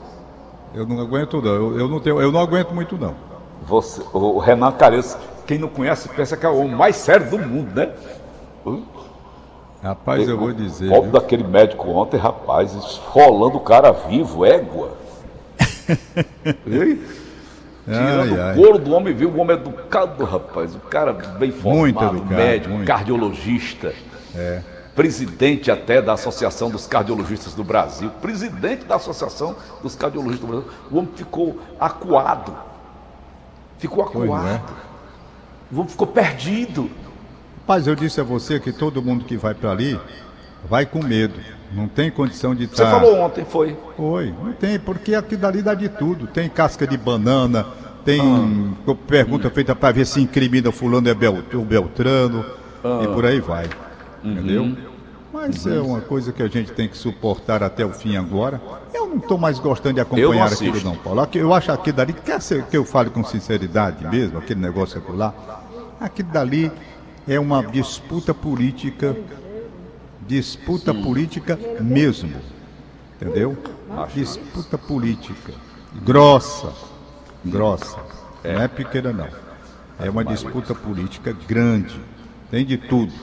Eu 0.74 0.86
não 0.86 1.00
aguento 1.00 1.42
não. 1.42 1.52
Eu, 1.52 1.80
eu, 1.80 1.88
não 1.88 2.00
tenho, 2.00 2.22
eu 2.22 2.32
não 2.32 2.40
aguento 2.40 2.74
muito 2.74 2.98
não. 2.98 3.16
Você, 3.66 4.02
o 4.12 4.40
Renan 4.40 4.72
Careço 4.72 5.18
quem 5.46 5.58
não 5.58 5.68
conhece 5.68 6.10
pensa 6.10 6.38
que 6.38 6.46
é 6.46 6.50
o 6.50 6.58
homem 6.58 6.76
mais 6.76 6.96
sério 6.96 7.30
do 7.30 7.38
mundo, 7.38 7.76
né? 7.76 7.92
Rapaz, 9.82 10.28
eu 10.28 10.38
vou 10.38 10.54
dizer. 10.54 10.92
O 10.92 11.12
daquele 11.12 11.44
médico 11.44 11.90
ontem, 11.90 12.18
rapaz, 12.18 12.74
esfolando 12.74 13.58
o 13.58 13.62
cara 13.62 13.92
vivo, 13.92 14.46
égua. 14.46 14.92
Ei? 16.66 17.02
Tirando 17.86 18.42
ai, 18.42 18.54
o 18.54 18.56
couro 18.56 18.80
do 18.80 18.92
homem, 18.94 19.14
viu? 19.14 19.30
O 19.30 19.38
homem 19.40 19.58
educado, 19.58 20.24
rapaz. 20.24 20.74
O 20.74 20.80
cara 20.80 21.12
bem 21.12 21.52
formado, 21.52 22.18
educado, 22.18 22.34
médico, 22.34 22.74
muito. 22.74 22.88
cardiologista. 22.88 23.94
É. 24.34 24.62
Presidente 24.96 25.70
até 25.72 26.02
da 26.02 26.14
Associação 26.14 26.70
dos 26.70 26.88
Cardiologistas 26.88 27.54
do 27.54 27.64
Brasil. 27.64 28.10
Presidente 28.22 28.86
da 28.86 28.96
Associação 28.96 29.56
dos 29.82 29.96
Cardiologistas 29.96 30.48
do 30.48 30.52
Brasil. 30.54 30.72
O 30.92 30.98
homem 30.98 31.12
ficou 31.16 31.60
acuado. 31.80 32.56
Ficou 33.80 34.04
é. 34.04 34.08
acuado. 34.08 34.74
O 35.72 35.76
homem 35.80 35.90
ficou 35.90 36.08
perdido. 36.08 36.90
Rapaz, 37.62 37.88
eu 37.88 37.96
disse 37.96 38.22
a 38.22 38.24
você 38.24 38.60
que 38.60 38.72
todo 38.72 39.02
mundo 39.02 39.26
que 39.26 39.36
vai 39.36 39.54
para 39.54 39.72
ali 39.72 40.00
vai 40.70 40.86
com 40.86 41.04
medo. 41.04 41.36
Não 41.72 41.88
tem 41.88 42.12
condição 42.12 42.54
de 42.54 42.66
estar. 42.66 42.86
Você 42.86 42.92
falou 42.92 43.20
ontem, 43.20 43.46
foi? 43.46 43.76
Foi, 43.98 44.34
não 44.44 44.54
tem, 44.54 44.80
porque 44.80 45.16
aqui 45.16 45.36
dali 45.36 45.62
dá 45.62 45.74
de 45.74 45.90
tudo. 45.90 46.28
Tem 46.28 46.48
casca 46.48 46.86
de 46.86 46.96
banana, 46.98 47.66
tem 48.06 48.22
ah. 48.22 48.96
pergunta 49.08 49.50
feita 49.50 49.76
para 49.76 49.92
ver 49.92 50.06
se 50.06 50.22
incrimina 50.22 50.72
fulano 50.72 51.08
é 51.10 51.58
o 51.58 51.62
Beltrano 51.62 52.46
ah. 52.84 53.02
e 53.04 53.08
por 53.08 53.26
aí 53.26 53.40
vai. 53.40 53.68
Uhum. 54.24 54.32
Entendeu? 54.32 54.78
Mas 55.34 55.66
uhum. 55.66 55.76
é 55.76 55.82
uma 55.82 56.02
coisa 56.02 56.32
que 56.32 56.44
a 56.44 56.48
gente 56.48 56.72
tem 56.74 56.88
que 56.88 56.96
suportar 56.96 57.64
até 57.64 57.84
o 57.84 57.90
fim 57.90 58.16
agora. 58.16 58.62
Eu 58.94 59.08
não 59.08 59.18
estou 59.18 59.38
mais 59.38 59.58
gostando 59.58 59.96
de 59.96 60.02
acompanhar 60.02 60.54
aquilo 60.54 60.80
não, 60.84 60.96
Paulo. 60.96 61.28
Eu 61.34 61.54
acho 61.54 61.72
aquilo 61.72 61.98
dali, 61.98 62.14
quer 62.14 62.40
ser 62.40 62.64
que 62.66 62.78
eu 62.78 62.86
fale 62.86 63.10
com 63.10 63.24
sinceridade 63.24 64.06
mesmo, 64.08 64.38
aquele 64.38 64.60
negócio 64.60 65.00
aquilo 65.00 65.18
lá, 65.18 65.34
aquilo 66.00 66.30
dali 66.30 66.72
é 67.28 67.40
uma 67.40 67.64
disputa 67.64 68.34
política 68.34 69.16
disputa 70.28 70.94
Sim. 70.94 71.02
política 71.02 71.60
mesmo. 71.80 72.34
Entendeu? 73.16 73.58
Disputa 74.14 74.78
política. 74.78 75.54
Grossa. 76.04 76.74
Grossa. 77.46 77.98
Não 78.44 78.62
é 78.62 78.68
pequena, 78.68 79.14
não. 79.14 79.28
É 80.00 80.10
uma 80.10 80.26
disputa 80.26 80.74
política 80.74 81.36
grande. 81.48 82.00
Tem 82.50 82.66
de 82.66 82.78
tudo. 82.78 83.14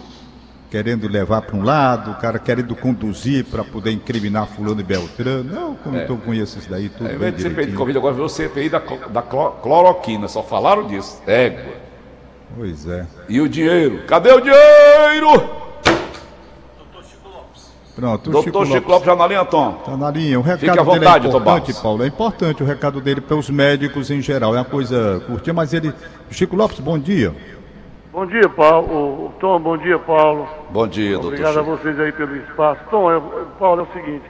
Querendo 0.71 1.09
levar 1.09 1.42
para 1.42 1.57
um 1.57 1.64
lado, 1.64 2.12
o 2.12 2.14
cara 2.14 2.38
querendo 2.38 2.76
conduzir 2.76 3.45
para 3.45 3.64
poder 3.64 3.90
incriminar 3.90 4.47
fulano 4.47 4.80
e 4.80 4.85
Beltrano. 4.85 5.52
Não, 5.52 5.75
como 5.75 5.97
é. 5.97 6.07
eu 6.09 6.16
conheço 6.16 6.59
isso 6.59 6.71
daí 6.71 6.88
tudo. 6.88 7.11
É, 7.11 7.14
bem 7.14 7.33
de 7.33 7.42
CPI 7.42 7.66
de 7.66 7.73
Covid, 7.73 7.99
agora 7.99 8.14
viu 8.14 8.25
o 8.25 8.28
CPI 8.28 8.69
da, 8.69 8.78
da 8.78 9.21
cloroquina, 9.21 10.28
só 10.28 10.45
falaram 10.45 10.87
disso. 10.87 11.21
Égua. 11.26 11.75
Pois 12.57 12.87
é. 12.87 13.04
E 13.28 13.40
o 13.40 13.49
dinheiro? 13.49 14.04
Cadê 14.07 14.30
o 14.30 14.40
dinheiro? 14.40 15.59
Pronto, 18.00 18.30
Doutor 18.30 18.64
Chico, 18.64 18.66
Chico 18.78 18.90
Lopes 18.90 19.07
já 19.07 19.14
na 19.14 19.26
linha, 19.26 19.45
Tom. 19.45 19.76
Está 19.78 19.95
na 19.95 20.11
linha. 20.11 20.38
O 20.38 20.42
recado 20.42 20.61
Fique 20.61 20.78
à 20.78 20.83
vontade, 20.83 21.28
dele 21.28 21.35
é 21.35 21.38
importante, 21.38 21.83
Paulo. 21.83 22.02
É 22.02 22.07
importante 22.07 22.62
o 22.62 22.66
recado 22.66 23.00
dele 23.00 23.21
para 23.21 23.37
os 23.37 23.50
médicos 23.50 24.11
em 24.11 24.23
geral. 24.23 24.57
É 24.57 24.59
uma 24.59 24.64
coisa 24.64 25.23
curtinha, 25.26 25.52
mas 25.52 25.75
ele. 25.75 25.92
Chico 26.30 26.57
Lopes, 26.57 26.80
bom 26.80 26.99
dia. 26.99 27.35
Bom 28.11 28.25
dia, 28.25 28.49
Paulo. 28.49 29.35
Tom, 29.38 29.61
bom 29.61 29.76
dia, 29.76 29.99
Paulo. 29.99 30.49
Bom 30.71 30.88
dia, 30.88 31.12
doutor. 31.12 31.28
Obrigado 31.28 31.59
a 31.59 31.62
vocês 31.62 32.00
aí 32.00 32.11
pelo 32.11 32.35
espaço. 32.37 32.80
Tom, 32.90 33.12
é, 33.12 33.21
Paulo, 33.59 33.83
é 33.83 33.85
o 33.85 33.92
seguinte. 33.92 34.25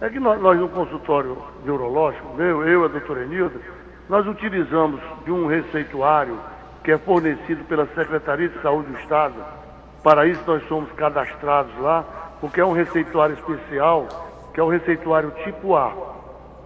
É 0.00 0.08
que 0.08 0.20
nós, 0.20 0.40
nós 0.40 0.56
no 0.60 0.68
consultório 0.68 1.36
neurológico, 1.64 2.32
meu, 2.36 2.64
eu 2.64 2.82
e 2.82 2.84
a 2.84 2.88
doutora 2.88 3.24
Enilda, 3.24 3.60
nós 4.08 4.24
utilizamos 4.24 5.00
de 5.24 5.32
um 5.32 5.48
receituário 5.48 6.38
que 6.84 6.92
é 6.92 6.98
fornecido 6.98 7.64
pela 7.64 7.88
Secretaria 7.88 8.48
de 8.48 8.62
Saúde 8.62 8.92
do 8.92 8.98
Estado. 9.00 9.34
Para 10.04 10.28
isso 10.28 10.40
nós 10.46 10.62
somos 10.68 10.92
cadastrados 10.92 11.72
lá 11.80 12.04
porque 12.40 12.60
é 12.60 12.64
um 12.64 12.72
receituário 12.72 13.34
especial, 13.34 14.06
que 14.52 14.60
é 14.60 14.62
o 14.62 14.68
receituário 14.68 15.30
tipo 15.44 15.76
A, 15.76 15.92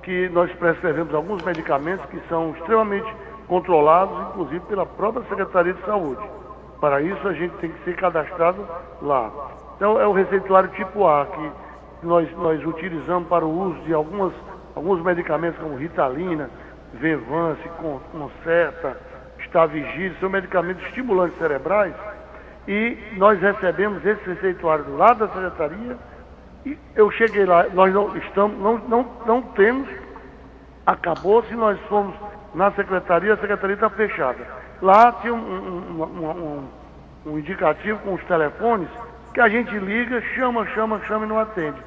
que 0.03 0.29
nós 0.31 0.51
prescrevemos 0.53 1.15
alguns 1.15 1.43
medicamentos 1.43 2.05
que 2.07 2.21
são 2.29 2.51
extremamente 2.51 3.13
controlados, 3.47 4.17
inclusive 4.29 4.61
pela 4.61 4.87
própria 4.87 5.25
Secretaria 5.29 5.75
de 5.75 5.85
Saúde. 5.85 6.23
Para 6.81 7.03
isso 7.03 7.27
a 7.29 7.33
gente 7.33 7.55
tem 7.57 7.71
que 7.71 7.85
ser 7.85 7.97
cadastrado 7.97 8.67
lá. 9.03 9.31
Então 9.77 10.01
é 10.01 10.07
o 10.07 10.13
receituário 10.13 10.71
tipo 10.71 11.07
A 11.07 11.27
que 11.27 12.07
nós, 12.07 12.31
nós 12.39 12.65
utilizamos 12.65 13.29
para 13.29 13.45
o 13.45 13.51
uso 13.51 13.81
de 13.81 13.93
algumas, 13.93 14.33
alguns 14.75 15.03
medicamentos 15.03 15.61
como 15.61 15.77
Ritalina, 15.77 16.49
Venvance, 16.95 17.63
Concerta, 18.13 18.97
Stavigil, 19.47 20.15
são 20.21 20.29
medicamentos 20.29 20.83
estimulantes 20.87 21.37
cerebrais 21.39 21.95
e 22.69 22.97
nós 23.17 23.41
recebemos 23.41 24.05
esse 24.05 24.23
receituário 24.29 24.85
do 24.85 24.97
lado 24.97 25.27
da 25.27 25.29
secretaria 25.29 25.97
e 26.65 26.77
eu 26.95 27.11
cheguei 27.11 27.47
lá, 27.47 27.67
nós 27.73 27.93
não 27.93 28.17
estamos, 28.17 28.59
não, 28.59 28.79
não, 28.79 29.07
não 29.27 29.43
temos, 29.43 29.89
acabou 30.85 31.43
se 31.45 31.55
nós 31.55 31.79
fomos 31.89 32.15
na 32.55 32.71
secretaria, 32.73 33.35
a 33.35 33.39
secretaria 33.39 33.75
está 33.75 33.89
fechada. 33.89 34.47
Lá 34.83 35.13
tinha 35.13 35.33
um, 35.33 35.39
um, 35.39 36.03
um, 36.03 36.69
um, 37.27 37.39
indicativo 37.39 37.99
com 38.01 38.15
os 38.15 38.25
telefones 38.25 38.89
que 39.33 39.41
a 39.41 39.49
gente 39.49 39.77
liga, 39.79 40.21
chama, 40.35 40.67
chama, 40.69 41.01
chama 41.07 41.25
e 41.25 41.29
não 41.29 41.39
atende. 41.39 41.79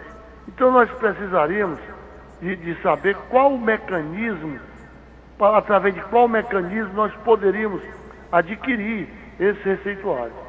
Então 0.47 0.71
nós 0.71 0.89
precisaríamos 0.91 1.79
de, 2.41 2.55
de 2.55 2.81
saber 2.81 3.15
qual 3.29 3.53
o 3.53 3.59
mecanismo, 3.59 4.59
através 5.39 5.93
de 5.93 6.01
qual 6.03 6.27
mecanismo 6.27 6.93
nós 6.93 7.13
poderíamos 7.23 7.81
adquirir 8.31 9.07
esse 9.39 9.61
receituário. 9.63 10.42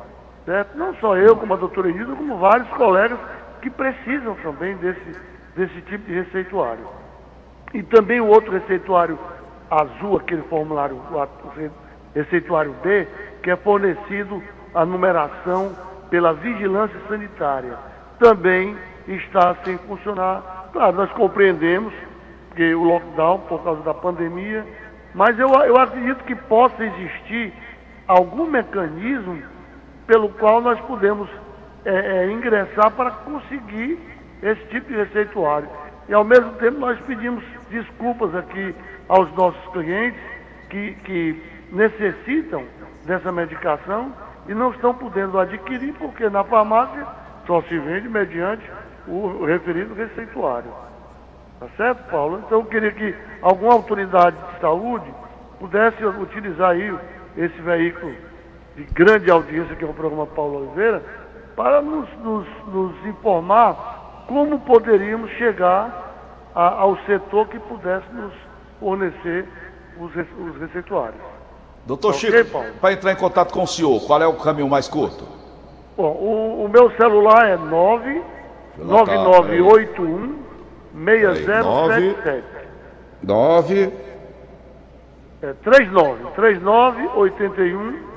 Certo? 0.45 0.77
Não 0.77 0.95
só 0.97 1.17
eu, 1.17 1.37
como 1.37 1.55
a 1.55 1.57
doutora 1.57 1.89
Enilda, 1.89 2.15
como 2.15 2.37
vários 2.37 2.69
colegas 2.71 3.19
que 3.63 3.71
precisam 3.71 4.35
também 4.43 4.77
desse, 4.77 5.21
desse 5.57 5.81
tipo 5.83 6.05
de 6.05 6.13
receituário. 6.13 6.87
E 7.73 7.83
também 7.83 8.21
o 8.21 8.27
outro 8.27 8.53
receituário 8.53 9.19
azul, 9.71 10.17
aquele 10.17 10.43
formulário, 10.43 10.97
o 10.97 11.29
receituário 12.15 12.75
B, 12.83 13.09
que 13.43 13.51
é 13.51 13.57
fornecido 13.57 14.43
a 14.75 14.85
numeração 14.85 15.75
pela 16.11 16.35
vigilância 16.35 16.99
sanitária. 17.09 17.77
Também 18.19 18.77
está 19.09 19.57
sem 19.65 19.79
funcionar. 19.79 20.69
Claro, 20.73 20.97
nós 20.97 21.11
compreendemos 21.13 21.93
que 22.55 22.75
o 22.75 22.85
lockdown 22.85 23.39
por 23.49 23.65
causa 23.65 23.83
da 23.83 23.95
pandemia, 23.95 24.65
mas 25.15 25.39
eu, 25.39 25.49
eu 25.49 25.77
acredito 25.77 26.23
que 26.25 26.35
possa 26.35 26.85
existir 26.85 27.53
algum 28.07 28.47
mecanismo 28.47 29.43
pelo 30.07 30.29
qual 30.31 30.61
nós 30.61 30.79
podemos 30.81 31.29
é, 31.85 31.95
é, 31.95 32.31
ingressar 32.31 32.91
para 32.93 33.11
conseguir 33.11 33.99
esse 34.43 34.65
tipo 34.67 34.89
de 34.89 34.97
receituário. 34.97 35.69
E 36.09 36.15
ao 36.15 36.25
mesmo 36.25 36.53
tempo 36.53 36.79
nós 36.79 36.99
pedimos 37.01 37.43
desculpas 37.71 38.35
aqui 38.35 38.75
aos 39.09 39.33
nossos 39.35 39.73
clientes 39.73 40.21
que, 40.69 40.93
que 41.05 41.43
necessitam 41.73 42.65
dessa 43.07 43.33
medicação 43.33 44.13
e 44.49 44.55
não 44.55 44.71
estão 44.71 44.95
podendo 44.95 45.39
adquirir 45.39 45.95
porque 45.95 46.29
na 46.29 46.45
farmácia 46.45 47.07
só 47.47 47.63
se 47.63 47.79
vende 47.79 48.09
mediante 48.09 48.65
o 49.07 49.45
referido 49.45 49.95
receituário. 49.95 50.71
Tá 51.61 51.67
certo, 51.77 52.11
Paulo? 52.11 52.43
Então 52.47 52.61
eu 52.61 52.67
queria 52.67 52.93
que 52.93 53.15
alguma 53.41 53.75
autoridade 53.75 54.37
de 54.37 54.61
saúde 54.61 55.07
pudesse 55.59 56.05
utilizar 56.05 56.71
aí 56.71 56.95
esse 57.37 57.61
veículo 57.61 58.15
de 58.77 58.85
grande 58.85 59.31
audiência, 59.31 59.77
que 59.77 59.85
é 59.85 59.89
o 59.89 59.95
programa 59.95 60.27
Paulo 60.27 60.59
Oliveira, 60.59 61.03
para 61.57 61.81
nos, 61.81 62.09
nos, 62.19 62.47
nos 62.67 63.07
informar 63.07 64.25
como 64.27 64.59
poderíamos 64.61 65.31
chegar 65.33 66.51
a, 66.55 66.81
ao 66.81 66.97
setor 67.07 67.49
que 67.49 67.59
pudesse 67.59 68.07
nos 68.13 68.33
fornecer 68.81 69.47
os, 69.99 70.11
os 70.15 70.61
receituários. 70.61 71.21
Doutor 71.87 72.15
Chico, 72.15 72.65
para 72.81 72.93
entrar 72.93 73.13
em 73.13 73.17
contato 73.17 73.53
com 73.53 73.63
o 73.63 73.67
senhor, 73.67 74.01
qual 74.07 74.21
é 74.21 74.27
o 74.27 74.35
caminho 74.35 74.69
mais 74.69 74.89
curto? 74.89 75.25
Bom, 75.97 76.11
o, 76.13 76.65
o 76.65 76.69
meu 76.69 76.91
celular 76.93 77.47
é 77.49 77.57
9 77.57 78.23
9981 78.79 80.45
6077. 80.95 82.45
9 83.23 83.93
é, 85.43 85.53
39 85.63 86.25
39 86.35 87.09
81 87.17 88.14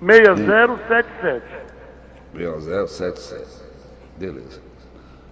6077. 0.00 1.42
6077. 2.34 3.66
Beleza. 4.18 4.60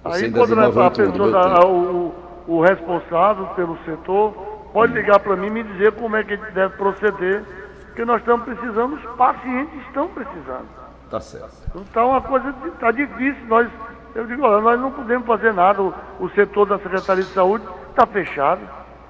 Aí 0.05 0.31
quando 0.31 0.61
a 0.61 0.91
pessoa, 0.91 1.31
da, 1.31 1.67
o, 1.67 2.15
o 2.47 2.61
responsável 2.63 3.47
pelo 3.49 3.79
setor, 3.85 4.33
pode 4.73 4.93
hum. 4.93 4.97
ligar 4.97 5.19
para 5.21 5.37
mim 5.37 5.47
e 5.47 5.51
me 5.51 5.63
dizer 5.65 5.93
como 5.93 6.17
é 6.17 6.25
que 6.25 6.35
a 6.35 6.37
gente 6.37 6.51
deve 6.53 6.77
proceder, 6.77 7.43
porque 7.87 8.05
nós 8.05 8.21
estamos 8.21 8.45
precisando, 8.45 8.95
os 8.95 9.17
pacientes 9.17 9.81
estão 9.87 10.09
precisando. 10.09 10.67
Tá 11.11 11.21
certo. 11.21 11.71
Então 11.77 12.15
a 12.15 12.21
coisa 12.21 12.55
está 12.67 12.91
difícil, 12.91 13.47
nós, 13.47 13.69
eu 14.15 14.27
digo, 14.27 14.43
olha, 14.43 14.61
nós 14.61 14.81
não 14.81 14.91
podemos 14.91 15.27
fazer 15.27 15.55
nada, 15.55 15.81
o, 15.81 15.95
o 16.21 16.29
setor 16.31 16.67
da 16.67 16.79
Secretaria 16.79 17.25
de 17.25 17.31
Saúde 17.31 17.65
está 17.91 18.07
fechado, 18.07 18.61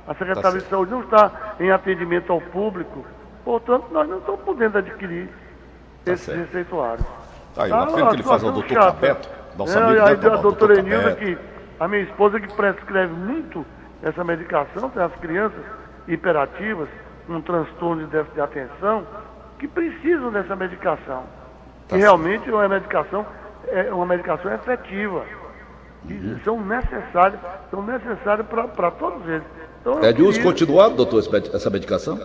a 0.06 0.14
Secretaria 0.14 0.42
tá 0.60 0.64
de 0.64 0.68
Saúde 0.68 0.90
não 0.90 1.00
está 1.00 1.54
em 1.58 1.70
atendimento 1.70 2.32
ao 2.32 2.40
público, 2.40 3.04
portanto 3.44 3.86
nós 3.90 4.08
não 4.08 4.18
estamos 4.18 4.40
podendo 4.42 4.78
adquirir 4.78 5.28
tá 6.04 6.12
esses 6.12 6.34
receituários. 6.34 7.06
Aí, 7.56 7.70
Tá, 7.70 7.78
o 7.78 7.82
apelo 7.82 8.08
que 8.08 8.14
ele 8.16 8.22
faz 8.22 8.44
ao 8.44 8.50
situação 8.50 8.52
doutor 8.52 8.74
chata. 8.74 8.86
Capeto, 8.92 9.28
nosso 9.56 9.78
é, 9.78 9.82
amigo, 9.82 10.00
aí 10.02 10.16
né, 10.16 10.26
a 10.26 10.36
doutora 10.36 10.42
Doutor 10.42 10.70
Enilda, 10.78 11.14
que 11.14 11.38
a 11.78 11.88
minha 11.88 12.02
esposa 12.02 12.40
que 12.40 12.52
prescreve 12.54 13.12
muito 13.12 13.64
essa 14.02 14.24
medicação 14.24 14.90
para 14.90 15.06
as 15.06 15.14
crianças 15.16 15.62
hiperativas, 16.06 16.88
com 17.26 17.40
transtorno 17.40 18.04
de 18.04 18.10
déficit 18.10 18.34
de 18.34 18.40
atenção, 18.40 19.06
que 19.58 19.66
precisam 19.66 20.30
dessa 20.30 20.54
medicação. 20.54 21.22
Tá 21.88 21.96
que 21.96 22.02
realmente 22.02 22.48
é 22.48 22.52
uma 22.52 22.68
medicação, 22.68 23.26
é 23.68 23.92
uma 23.92 24.06
medicação 24.06 24.52
efetiva. 24.52 25.24
E 26.08 26.38
são 26.44 26.60
necessárias, 26.60 27.40
são 27.70 27.82
necessárias 27.82 28.46
para 28.46 28.90
todos 28.90 29.26
eles. 29.26 29.44
Então, 29.80 30.02
É 30.02 30.12
de 30.12 30.22
uso 30.22 30.42
continuado, 30.42 30.94
doutor, 30.96 31.20
esse 31.20 31.56
essa 31.56 31.70
medicação? 31.70 32.18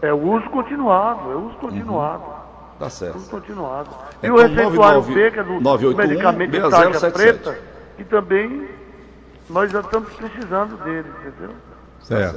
É 0.00 0.12
uso 0.12 0.48
continuado, 0.50 1.32
é 1.32 1.34
uso 1.34 1.56
continuado. 1.56 2.24
Tá 2.78 2.90
certo. 2.90 3.16
Uso 3.16 3.30
continuado. 3.30 3.88
E 4.22 4.26
Então, 4.26 4.36
o 4.36 4.40
receituário 4.40 5.00
99 5.00 5.14
B, 5.14 5.30
que 5.30 5.38
é 5.38 5.42
do 5.42 5.60
981 5.60 5.96
medicamento 6.08 6.50
de 6.50 6.56
6077. 6.60 7.00
tarja 7.00 7.10
preta, 7.52 7.58
que 7.96 8.04
também 8.04 8.68
nós 9.48 9.70
já 9.72 9.80
estamos 9.80 10.12
precisando 10.12 10.76
dele, 10.84 11.08
entendeu? 11.26 11.54
Certo. 12.02 12.36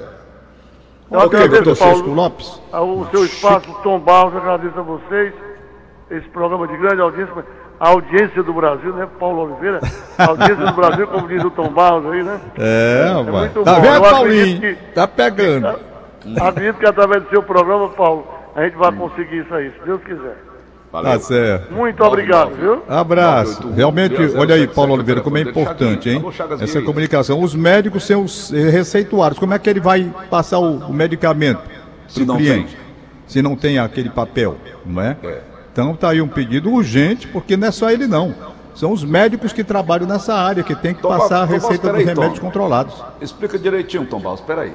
Eu 1.12 1.20
Ok, 1.22 1.40
agradeço, 1.40 1.64
doutor 1.64 1.78
Paulo, 1.80 2.14
Lopes. 2.14 2.62
O 2.72 3.06
seu 3.12 3.26
espaço, 3.26 3.74
Tom 3.84 4.00
Barros, 4.00 4.36
agradeço 4.36 4.80
a 4.80 4.84
vocês. 4.84 5.34
Esse 6.12 6.28
programa 6.30 6.68
de 6.68 6.78
grande 6.78 7.02
audiência, 7.02 7.46
a 7.80 7.90
audiência 7.90 8.42
do 8.44 8.54
Brasil, 8.54 8.94
né, 8.94 9.08
Paulo 9.20 9.42
Oliveira? 9.44 9.80
A 10.18 10.26
audiência 10.30 10.56
do 10.66 10.74
Brasil, 10.74 11.08
como 11.08 11.28
diz 11.28 11.44
o 11.44 11.52
Tom 11.52 11.70
Barros 11.70 12.06
aí, 12.12 12.24
né? 12.24 12.40
É, 12.58 13.04
rapaz. 13.12 13.26
muito 13.36 13.64
Tá 13.64 13.74
bom. 13.76 13.82
vendo, 13.82 14.02
Paulinho? 14.02 14.60
que- 14.62 14.76
Tá 14.94 15.08
pegando. 15.08 15.80
Acredito 16.42 16.78
que 16.80 16.86
através 16.86 17.24
do 17.24 17.30
seu 17.30 17.42
programa, 17.44 17.90
Paulo, 17.90 18.26
a 18.60 18.66
gente 18.66 18.78
vai 18.78 18.92
conseguir 18.92 19.38
isso 19.38 19.54
aí, 19.54 19.72
se 19.72 19.86
Deus 19.86 20.02
quiser. 20.04 20.38
Valeu. 20.92 21.12
Tá 21.12 21.20
certo. 21.20 21.74
Muito 21.74 22.04
obrigado, 22.04 22.56
viu? 22.56 22.84
Abraço. 22.88 23.62
981, 23.62 23.76
Realmente, 23.76 24.16
0077, 24.16 24.38
olha 24.38 24.56
aí, 24.56 24.68
Paulo 24.68 24.94
Oliveira, 24.94 25.22
como 25.22 25.38
é 25.38 25.42
importante, 25.42 26.10
hein? 26.10 26.24
Essa 26.60 26.82
comunicação. 26.82 27.42
Os 27.42 27.54
médicos 27.54 28.04
sem 28.04 28.16
os 28.16 28.52
eh, 28.52 28.70
receituários, 28.70 29.40
como 29.40 29.54
é 29.54 29.60
que 29.60 29.70
ele 29.70 29.80
vai 29.80 30.12
passar 30.30 30.58
o, 30.60 30.78
o 30.78 30.94
medicamento 30.94 31.62
Se 32.08 32.26
pro 32.26 32.26
não 32.26 32.38
cliente? 32.38 32.76
Se 33.28 33.42
não 33.42 33.56
tem 33.56 33.78
aquele 33.78 34.10
papel, 34.10 34.58
não 34.84 35.02
é? 35.02 35.16
É. 35.24 35.42
Então 35.72 35.96
tá 35.96 36.10
aí 36.10 36.22
um 36.22 36.28
pedido 36.28 36.72
urgente, 36.72 37.28
porque 37.28 37.56
não 37.56 37.68
é 37.68 37.72
só 37.72 37.92
ele 37.92 38.08
não. 38.08 38.34
São 38.74 38.92
os 38.92 39.04
médicos 39.04 39.54
que 39.54 39.64
trabalham 39.64 40.08
nessa 40.08 40.34
área, 40.34 40.64
que 40.64 40.74
tem 40.74 40.94
que 40.96 41.02
Tom, 41.02 41.10
passar 41.10 41.44
a 41.44 41.48
Tom, 41.48 41.54
receita 41.54 41.76
espera 41.76 41.94
dos 41.94 42.00
aí, 42.00 42.16
Tom. 42.16 42.22
remédios 42.22 42.40
controlados. 42.40 43.04
Explica 43.22 43.60
direitinho, 43.60 44.06
Tom 44.06 44.20
Barros. 44.20 44.40
Espera 44.40 44.62
aí. 44.62 44.74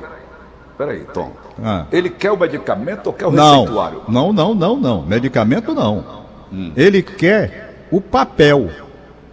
Espera 0.74 0.90
aí, 0.90 1.04
Tom. 1.14 1.30
Ah. 1.62 1.86
Ele 1.92 2.10
quer 2.10 2.32
o 2.32 2.36
medicamento 2.36 3.06
ou 3.06 3.12
quer 3.12 3.26
o 3.26 3.30
Não, 3.30 3.60
receituário? 3.60 4.02
não, 4.08 4.32
não, 4.32 4.54
não, 4.54 4.76
não. 4.76 5.02
Medicamento 5.02 5.72
não. 5.72 6.04
Hum. 6.52 6.72
Ele 6.76 7.00
quer 7.00 7.86
o 7.92 8.00
papel. 8.00 8.68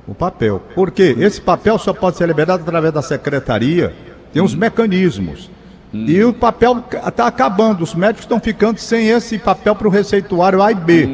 O 0.07 0.13
papel. 0.13 0.61
Porque 0.75 1.15
esse 1.17 1.41
papel 1.41 1.79
só 1.79 1.93
pode 1.93 2.17
ser 2.17 2.27
liberado 2.27 2.61
através 2.61 2.93
da 2.93 3.01
secretaria. 3.01 3.93
Tem 4.31 4.41
Hum. 4.41 4.45
uns 4.45 4.53
mecanismos. 4.53 5.49
E 5.93 6.23
o 6.23 6.31
papel 6.31 6.83
está 7.07 7.25
acabando. 7.27 7.83
Os 7.83 7.93
médicos 7.95 8.21
estão 8.23 8.39
ficando 8.39 8.77
sem 8.79 9.09
esse 9.09 9.37
papel 9.39 9.75
para 9.75 9.87
o 9.87 9.91
receituário 9.91 10.61
A 10.61 10.71
e 10.71 10.75
B. 10.75 11.05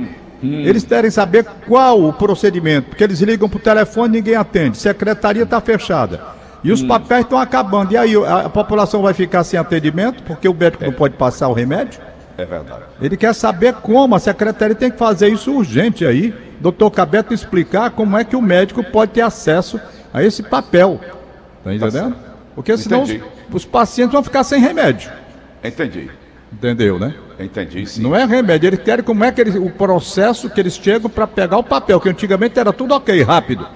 Hum. 0.44 0.50
Eles 0.66 0.84
querem 0.84 1.10
saber 1.10 1.46
qual 1.68 2.04
o 2.04 2.14
procedimento, 2.14 2.90
porque 2.90 3.04
eles 3.04 3.20
ligam 3.22 3.50
para 3.50 3.58
o 3.58 3.62
telefone 3.62 4.10
e 4.10 4.22
ninguém 4.22 4.36
atende. 4.36 4.78
Secretaria 4.78 5.44
está 5.44 5.60
fechada. 5.62 6.22
E 6.64 6.72
Hum. 6.72 6.74
os 6.74 6.84
papéis 6.84 7.22
estão 7.22 7.40
acabando. 7.40 7.94
E 7.94 7.98
aí 7.98 8.16
a, 8.16 8.50
população 8.50 9.02
vai 9.02 9.14
ficar 9.14 9.44
sem 9.44 9.60
atendimento, 9.60 10.24
porque 10.24 10.48
o 10.48 10.54
médico 10.54 10.84
não 10.84 10.94
pode 10.94 11.16
passar 11.16 11.48
o 11.48 11.54
remédio? 11.54 12.00
É 12.38 12.46
verdade. 12.46 12.84
Ele 13.02 13.18
quer 13.18 13.34
saber 13.34 13.74
como, 13.76 14.16
a 14.16 14.20
secretaria 14.20 14.76
tem 14.76 14.92
que 14.92 14.98
fazer 14.98 15.28
isso 15.30 15.52
urgente 15.52 16.06
aí. 16.06 16.34
Doutor 16.60 16.92
Cabeto 16.92 17.34
explicar 17.34 17.92
como 17.92 18.18
é 18.18 18.24
que 18.24 18.36
o 18.36 18.42
médico 18.42 18.84
pode 18.84 19.12
ter 19.12 19.22
acesso 19.22 19.80
a 20.14 20.24
esse 20.24 20.44
papel. 20.44 21.00
Tá 21.64 21.74
entendendo? 21.74 22.16
Porque 22.54 22.76
senão 22.78 23.04
os, 23.04 23.12
os 23.52 23.66
pacientes 23.66 24.14
vão 24.14 24.24
ficar 24.24 24.44
sem 24.44 24.60
remédio. 24.60 25.12
Entendi. 25.64 26.10
Entendeu, 26.52 26.98
né? 26.98 27.14
Entendi, 27.40 27.86
sim. 27.86 28.02
Não 28.02 28.16
é 28.16 28.26
remédio, 28.26 28.68
eles 28.68 28.80
querem 28.80 29.04
como 29.04 29.24
é 29.24 29.32
que 29.32 29.42
eles, 29.42 29.56
o 29.56 29.70
processo 29.70 30.50
que 30.50 30.60
eles 30.60 30.76
chegam 30.76 31.10
para 31.10 31.28
pegar 31.28 31.58
o 31.58 31.64
papel, 31.64 32.00
que 32.00 32.10
antigamente 32.10 32.58
era 32.58 32.72
tudo 32.72 32.94
ok, 32.94 33.22
rápido. 33.22 33.68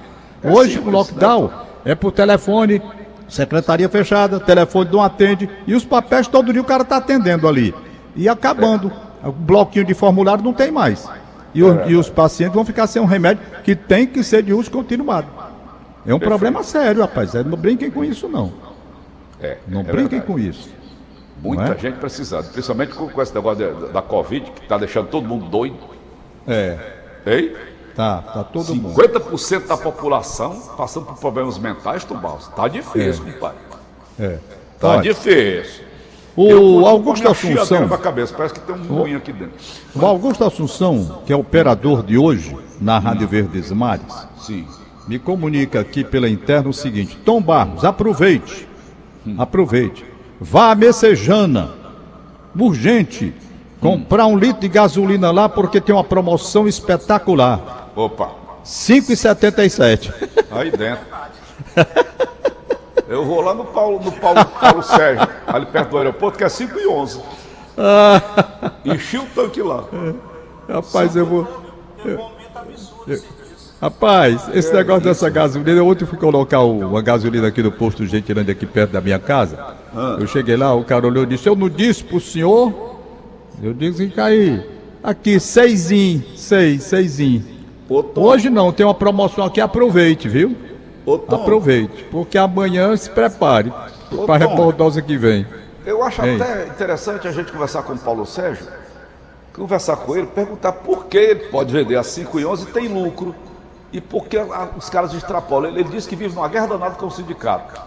Hoje 0.43 0.79
o 0.79 0.83
simples, 0.83 0.93
lockdown 0.93 1.51
é 1.85 1.95
por 1.95 2.11
telefone, 2.11 2.81
secretaria 3.27 3.87
fechada, 3.89 4.39
telefone 4.39 4.89
não 4.91 5.01
atende, 5.01 5.49
e 5.65 5.73
os 5.73 5.85
papéis 5.85 6.27
todo 6.27 6.51
dia 6.51 6.61
o 6.61 6.65
cara 6.65 6.83
está 6.83 6.97
atendendo 6.97 7.47
ali. 7.47 7.73
E 8.15 8.27
acabando. 8.27 8.91
O 9.23 9.31
bloquinho 9.31 9.85
de 9.85 9.93
formulário 9.93 10.43
não 10.43 10.51
tem 10.53 10.71
mais. 10.71 11.07
E, 11.53 11.61
o- 11.63 11.87
e 11.87 11.95
os 11.95 12.09
pacientes 12.09 12.55
vão 12.55 12.65
ficar 12.65 12.87
sem 12.87 13.01
um 13.01 13.05
remédio 13.05 13.43
que 13.63 13.75
tem 13.75 14.07
que 14.07 14.23
ser 14.23 14.41
de 14.41 14.51
uso 14.53 14.71
continuado. 14.71 15.27
É 16.05 16.13
um 16.13 16.19
problema 16.19 16.63
sério, 16.63 17.01
rapaz. 17.01 17.35
É, 17.35 17.43
Não 17.43 17.57
brinquem 17.57 17.91
com 17.91 18.03
isso, 18.03 18.27
não. 18.27 18.51
É, 19.39 19.57
Não 19.67 19.81
é 19.81 19.83
brinquem 19.83 20.19
verdade. 20.19 20.25
com 20.25 20.39
isso. 20.39 20.69
Muita 21.41 21.73
é? 21.73 21.77
gente 21.77 21.97
precisando, 21.99 22.51
principalmente 22.51 22.93
com, 22.93 23.07
com 23.09 23.21
esse 23.21 23.33
negócio 23.33 23.63
da, 23.75 23.87
da 23.87 24.01
Covid, 24.01 24.49
que 24.51 24.61
está 24.63 24.77
deixando 24.77 25.07
todo 25.07 25.27
mundo 25.27 25.45
doido. 25.47 25.77
É, 26.47 26.77
Ei? 27.25 27.55
Tá, 28.01 28.21
tá 28.21 28.43
todo 28.43 28.75
mundo. 28.75 28.95
50% 28.95 29.67
da 29.67 29.77
população 29.77 30.59
passando 30.75 31.05
por 31.05 31.17
problemas 31.17 31.59
mentais, 31.59 32.03
Tubaus. 32.03 32.47
Tá 32.47 32.67
difícil, 32.67 33.25
compadre. 33.25 33.57
É. 34.19 34.39
Tá 34.79 34.89
Olha, 34.89 35.01
difícil. 35.01 35.85
O 36.35 36.87
Augusto 36.87 37.27
Assunção, 37.27 37.87
cabeça, 37.89 38.33
parece 38.35 38.53
que 38.53 38.61
tem 38.61 38.73
um 38.73 38.79
moinho 38.85 39.17
aqui 39.17 39.33
dentro. 39.33 39.53
o 39.93 40.05
Augusto 40.05 40.45
Assunção, 40.45 41.21
que 41.25 41.33
é 41.33 41.35
operador 41.35 42.03
de 42.03 42.17
hoje 42.17 42.55
na 42.79 42.97
Rádio 42.97 43.27
Verdes 43.27 43.69
Mares, 43.71 44.27
Sim. 44.39 44.65
me 45.07 45.19
comunica 45.19 45.81
aqui 45.81 46.03
pela 46.03 46.29
interna 46.29 46.69
o 46.69 46.73
seguinte: 46.73 47.17
Tom 47.25 47.41
Barros, 47.41 47.83
aproveite, 47.83 48.67
aproveite, 49.37 50.05
vá 50.39 50.71
a 50.71 50.75
Messejana, 50.75 51.69
urgente, 52.57 53.33
comprar 53.81 54.25
um 54.25 54.37
litro 54.37 54.61
de 54.61 54.69
gasolina 54.69 55.31
lá 55.31 55.49
porque 55.49 55.81
tem 55.81 55.93
uma 55.93 56.03
promoção 56.03 56.65
espetacular, 56.65 57.80
Opa, 57.95 58.31
5,77. 58.65 60.13
aí 60.51 60.71
dentro. 60.71 61.05
Eu 63.07 63.25
vou 63.25 63.41
lá 63.41 63.53
no 63.53 63.65
Paulo, 63.65 63.99
no 64.03 64.11
Paulo, 64.13 64.45
Paulo 64.45 64.81
Sérgio, 64.83 65.27
ali 65.47 65.65
perto 65.65 65.89
do 65.89 65.97
aeroporto, 65.97 66.37
que 66.37 66.43
é 66.43 66.49
5 66.49 66.79
e 66.79 66.87
11. 66.87 67.19
Enchi 68.85 69.17
o 69.17 69.25
tanque 69.35 69.61
lá. 69.61 69.83
Rapaz, 70.69 71.15
eu 71.15 71.25
vou. 71.25 71.47
eu- 72.05 72.19
eu- 73.07 73.19
Rapaz, 73.81 74.47
esse 74.53 74.71
negócio 74.73 75.01
dessa 75.03 75.27
gasolina, 75.29 75.81
ontem 75.83 76.05
fui 76.05 76.17
colocar 76.17 76.59
o- 76.61 76.79
uma 76.87 77.01
gasolina 77.01 77.47
aqui 77.47 77.63
no 77.63 77.71
posto 77.71 78.05
Gentilândia, 78.05 78.51
aqui 78.51 78.65
perto 78.65 78.91
da 78.91 79.01
minha 79.01 79.17
casa. 79.19 79.57
Eu 80.19 80.27
cheguei 80.27 80.55
lá, 80.55 80.73
o 80.75 80.83
cara 80.83 81.05
olhou 81.07 81.23
e 81.23 81.25
disse: 81.25 81.49
Eu 81.49 81.55
não 81.55 81.67
disse 81.67 82.03
pro 82.03 82.19
senhor? 82.21 82.99
Eu 83.61 83.73
disse 83.73 84.07
que 84.07 84.21
aí, 84.21 84.63
aqui, 85.03 85.39
seisinho, 85.39 86.23
seis, 86.37 86.83
seisinho. 86.83 87.43
Ô, 87.93 88.05
Hoje 88.15 88.49
não, 88.49 88.71
tem 88.71 88.85
uma 88.85 88.93
promoção 88.93 89.45
aqui, 89.45 89.59
aproveite, 89.59 90.29
viu? 90.29 90.55
ô, 91.05 91.15
Aproveite, 91.15 92.05
porque 92.05 92.37
amanhã 92.37 92.95
se 92.95 93.09
prepare 93.09 93.73
para 94.25 94.35
a 94.35 94.37
rebordosa 94.37 95.01
que 95.01 95.17
vem. 95.17 95.45
eu 95.85 96.01
acho 96.03 96.21
Ei. 96.23 96.35
até 96.39 96.67
interessante 96.67 97.27
a 97.27 97.31
gente 97.31 97.51
conversar 97.51 97.83
com 97.83 97.93
o 97.93 97.97
Paulo 97.97 98.25
Sérgio, 98.25 98.65
conversar 99.53 99.97
com 99.97 100.15
ele, 100.15 100.27
perguntar 100.27 100.71
por 100.71 101.05
que 101.07 101.17
ele 101.17 101.39
pode 101.49 101.73
vender 101.73 101.97
a 101.97 102.03
5 102.03 102.39
e 102.39 102.45
11 102.45 102.63
e 102.63 102.65
tem 102.67 102.87
lucro. 102.87 103.35
E 103.93 103.99
por 103.99 104.25
que 104.27 104.37
os 104.77 104.89
caras 104.89 105.13
extrapolam. 105.13 105.69
Ele, 105.69 105.81
ele 105.81 105.89
disse 105.89 106.07
que 106.07 106.15
vive 106.15 106.33
numa 106.33 106.47
guerra 106.47 106.67
danada 106.67 106.95
com 106.95 107.07
o 107.07 107.11
sindicato. 107.11 107.81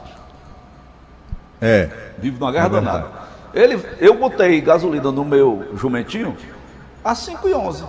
É, 1.62 1.88
Vive 2.18 2.38
numa 2.38 2.52
guerra 2.52 2.66
É 2.66 2.68
danada. 2.68 3.06
Ele, 3.54 3.80
eu 3.98 4.12
botei 4.14 4.60
gasolina 4.60 5.10
no 5.10 5.24
meu 5.24 5.64
jumentinho 5.74 6.36
a 7.02 7.14
5 7.14 7.48
e 7.48 7.54
11. 7.54 7.84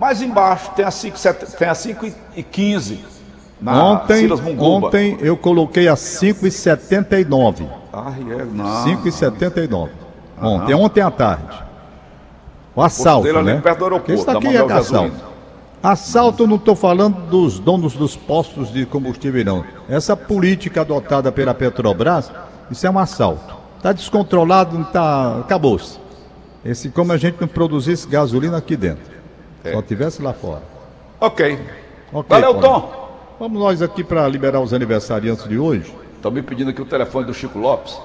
Mais 0.00 0.22
embaixo 0.22 0.70
tem 0.74 0.82
a 0.82 0.90
5, 0.90 1.16
e 1.18 1.56
tem 1.58 1.68
a 1.68 1.74
5 1.74 2.06
e- 2.06 2.14
e 2.34 2.42
15 2.42 3.04
na 3.60 3.84
ontem, 3.84 4.32
ontem 4.58 5.18
eu 5.20 5.36
coloquei 5.36 5.88
a 5.88 5.94
5,79. 5.94 7.66
Ai, 7.92 8.24
é, 8.30 8.44
não. 8.46 8.84
5,79. 8.84 9.90
Ontem, 10.40 10.74
ontem 10.74 11.02
à 11.02 11.10
tarde. 11.10 11.62
O 12.74 12.80
assalto, 12.80 13.28
ali 13.28 13.42
né? 13.42 13.60
perto 13.62 13.78
do 13.78 13.84
aeroporto, 13.84 14.14
Isso 14.14 14.30
aqui 14.30 14.56
é 14.56 14.72
assalto. 14.72 15.30
Assalto 15.82 16.44
eu 16.44 16.46
não 16.46 16.56
estou 16.56 16.74
falando 16.74 17.26
dos 17.28 17.58
donos 17.58 17.94
dos 17.94 18.16
postos 18.16 18.72
de 18.72 18.86
combustível, 18.86 19.44
não. 19.44 19.64
Essa 19.86 20.16
política 20.16 20.80
adotada 20.80 21.30
pela 21.30 21.52
Petrobras, 21.52 22.32
isso 22.70 22.86
é 22.86 22.90
um 22.90 22.98
assalto. 22.98 23.54
Está 23.76 23.92
descontrolado, 23.92 24.78
não 24.78 24.84
tá... 24.84 25.40
acabou-se. 25.40 25.98
Esse, 26.64 26.88
como 26.88 27.12
a 27.12 27.18
gente 27.18 27.38
não 27.38 27.48
produzisse 27.48 28.08
gasolina 28.08 28.56
aqui 28.56 28.76
dentro. 28.76 29.09
É. 29.64 29.72
Só 29.72 29.82
tivesse 29.82 30.22
lá 30.22 30.32
fora. 30.32 30.62
Ok. 31.20 31.58
Ok, 32.12 32.28
Valeu. 32.28 32.54
Tom. 32.60 33.00
Vamos 33.38 33.60
nós 33.60 33.80
aqui 33.82 34.02
para 34.04 34.26
liberar 34.28 34.60
os 34.60 34.72
aniversariantes 34.74 35.48
de 35.48 35.58
hoje. 35.58 35.92
Estão 36.16 36.30
me 36.30 36.42
pedindo 36.42 36.70
aqui 36.70 36.80
o 36.82 36.86
telefone 36.86 37.26
do 37.26 37.34
Chico 37.34 37.58
Lopes. 37.58 37.98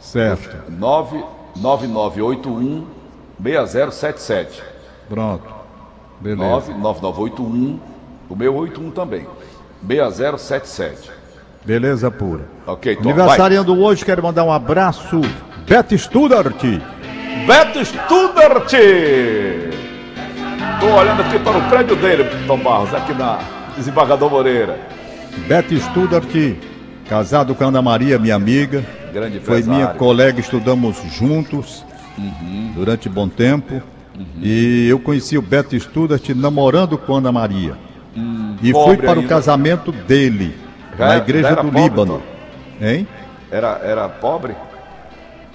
Certo. 0.00 0.56
99981 0.68 2.86
6077. 3.42 4.62
Pronto. 5.08 5.44
Beleza. 6.20 6.42
99981 6.72 7.78
O 8.28 8.36
meu 8.36 8.54
81 8.56 8.90
também. 8.90 9.26
6077. 9.86 11.10
Beleza 11.64 12.10
pura. 12.10 12.42
Ok, 12.66 12.96
Tom. 12.96 13.02
vai. 13.02 13.12
Aniversariando 13.12 13.78
hoje, 13.80 14.04
quero 14.04 14.22
mandar 14.22 14.44
um 14.44 14.52
abraço. 14.52 15.20
Beto 15.66 15.96
Studart. 15.96 16.62
Beto 17.46 17.84
Studart! 17.84 18.72
Estou 20.80 20.94
olhando 20.98 21.20
aqui 21.20 21.38
para 21.38 21.58
o 21.58 21.68
prédio 21.68 21.94
dele, 21.96 22.24
Tom 22.46 22.56
Barros, 22.58 22.94
aqui 22.94 23.12
na 23.12 23.38
Desembargador 23.76 24.30
Moreira. 24.30 24.78
Beto 25.46 25.76
Studart, 25.78 26.26
casado 27.06 27.54
com 27.54 27.64
a 27.64 27.66
Ana 27.66 27.82
Maria, 27.82 28.18
minha 28.18 28.34
amiga. 28.34 28.82
Grande 29.12 29.40
Foi 29.40 29.58
empresário. 29.58 29.74
minha 29.74 29.86
colega, 29.94 30.40
estudamos 30.40 30.96
juntos 31.12 31.84
durante 32.74 33.10
bom 33.10 33.28
tempo. 33.28 33.82
E 34.40 34.88
eu 34.88 34.98
conheci 34.98 35.36
o 35.36 35.42
Beto 35.42 35.78
Studart 35.78 36.30
namorando 36.30 36.96
com 36.96 37.16
Ana 37.16 37.30
Maria. 37.30 37.74
e 38.62 38.72
fui 38.72 38.96
para 38.96 39.18
o 39.18 39.20
ainda. 39.20 39.28
casamento 39.28 39.92
dele, 39.92 40.56
Já 40.98 41.08
na 41.08 41.16
igreja 41.18 41.50
do 41.56 41.64
pobre, 41.64 41.82
Líbano. 41.82 42.22
Hein? 42.80 43.06
Era, 43.50 43.80
era 43.84 44.08
pobre? 44.08 44.54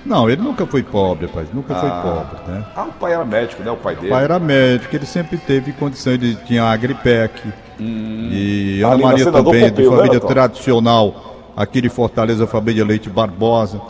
Não, 0.05 0.29
ele 0.29 0.41
nunca 0.41 0.65
foi 0.65 0.83
pobre, 0.83 1.27
pai. 1.27 1.45
Nunca 1.53 1.73
foi 1.73 1.89
Ah. 1.89 2.01
pobre, 2.01 2.51
né? 2.51 2.65
Ah, 2.75 2.83
o 2.83 2.91
pai 2.93 3.13
era 3.13 3.25
médico, 3.25 3.63
né? 3.63 3.71
O 3.71 3.77
pai 3.77 3.95
dele. 3.95 4.07
O 4.07 4.09
pai 4.11 4.23
era 4.23 4.39
médico, 4.39 4.95
ele 4.95 5.05
sempre 5.05 5.37
teve 5.37 5.71
condição, 5.73 6.13
ele 6.13 6.35
tinha 6.45 6.63
agripec. 6.63 7.41
E 7.79 8.81
Ana 8.85 8.97
Maria 8.97 9.31
também, 9.31 9.63
de 9.65 9.69
Pompeu, 9.71 9.91
né, 9.91 9.97
família 9.97 10.19
Tom? 10.19 10.27
tradicional, 10.27 11.51
aqui 11.57 11.81
de 11.81 11.89
Fortaleza, 11.89 12.45
família 12.47 12.85
Leite 12.85 13.09
Barbosa. 13.09 13.81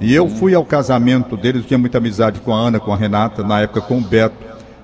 E 0.00 0.14
eu 0.14 0.28
fui 0.28 0.54
ao 0.54 0.64
casamento 0.64 1.36
deles, 1.36 1.62
eu 1.62 1.68
tinha 1.68 1.78
muita 1.78 1.98
amizade 1.98 2.40
com 2.40 2.54
a 2.54 2.58
Ana, 2.58 2.80
com 2.80 2.92
a 2.92 2.96
Renata, 2.96 3.42
na 3.44 3.60
época 3.60 3.82
com 3.82 3.98
o 3.98 4.00
Beto. 4.00 4.34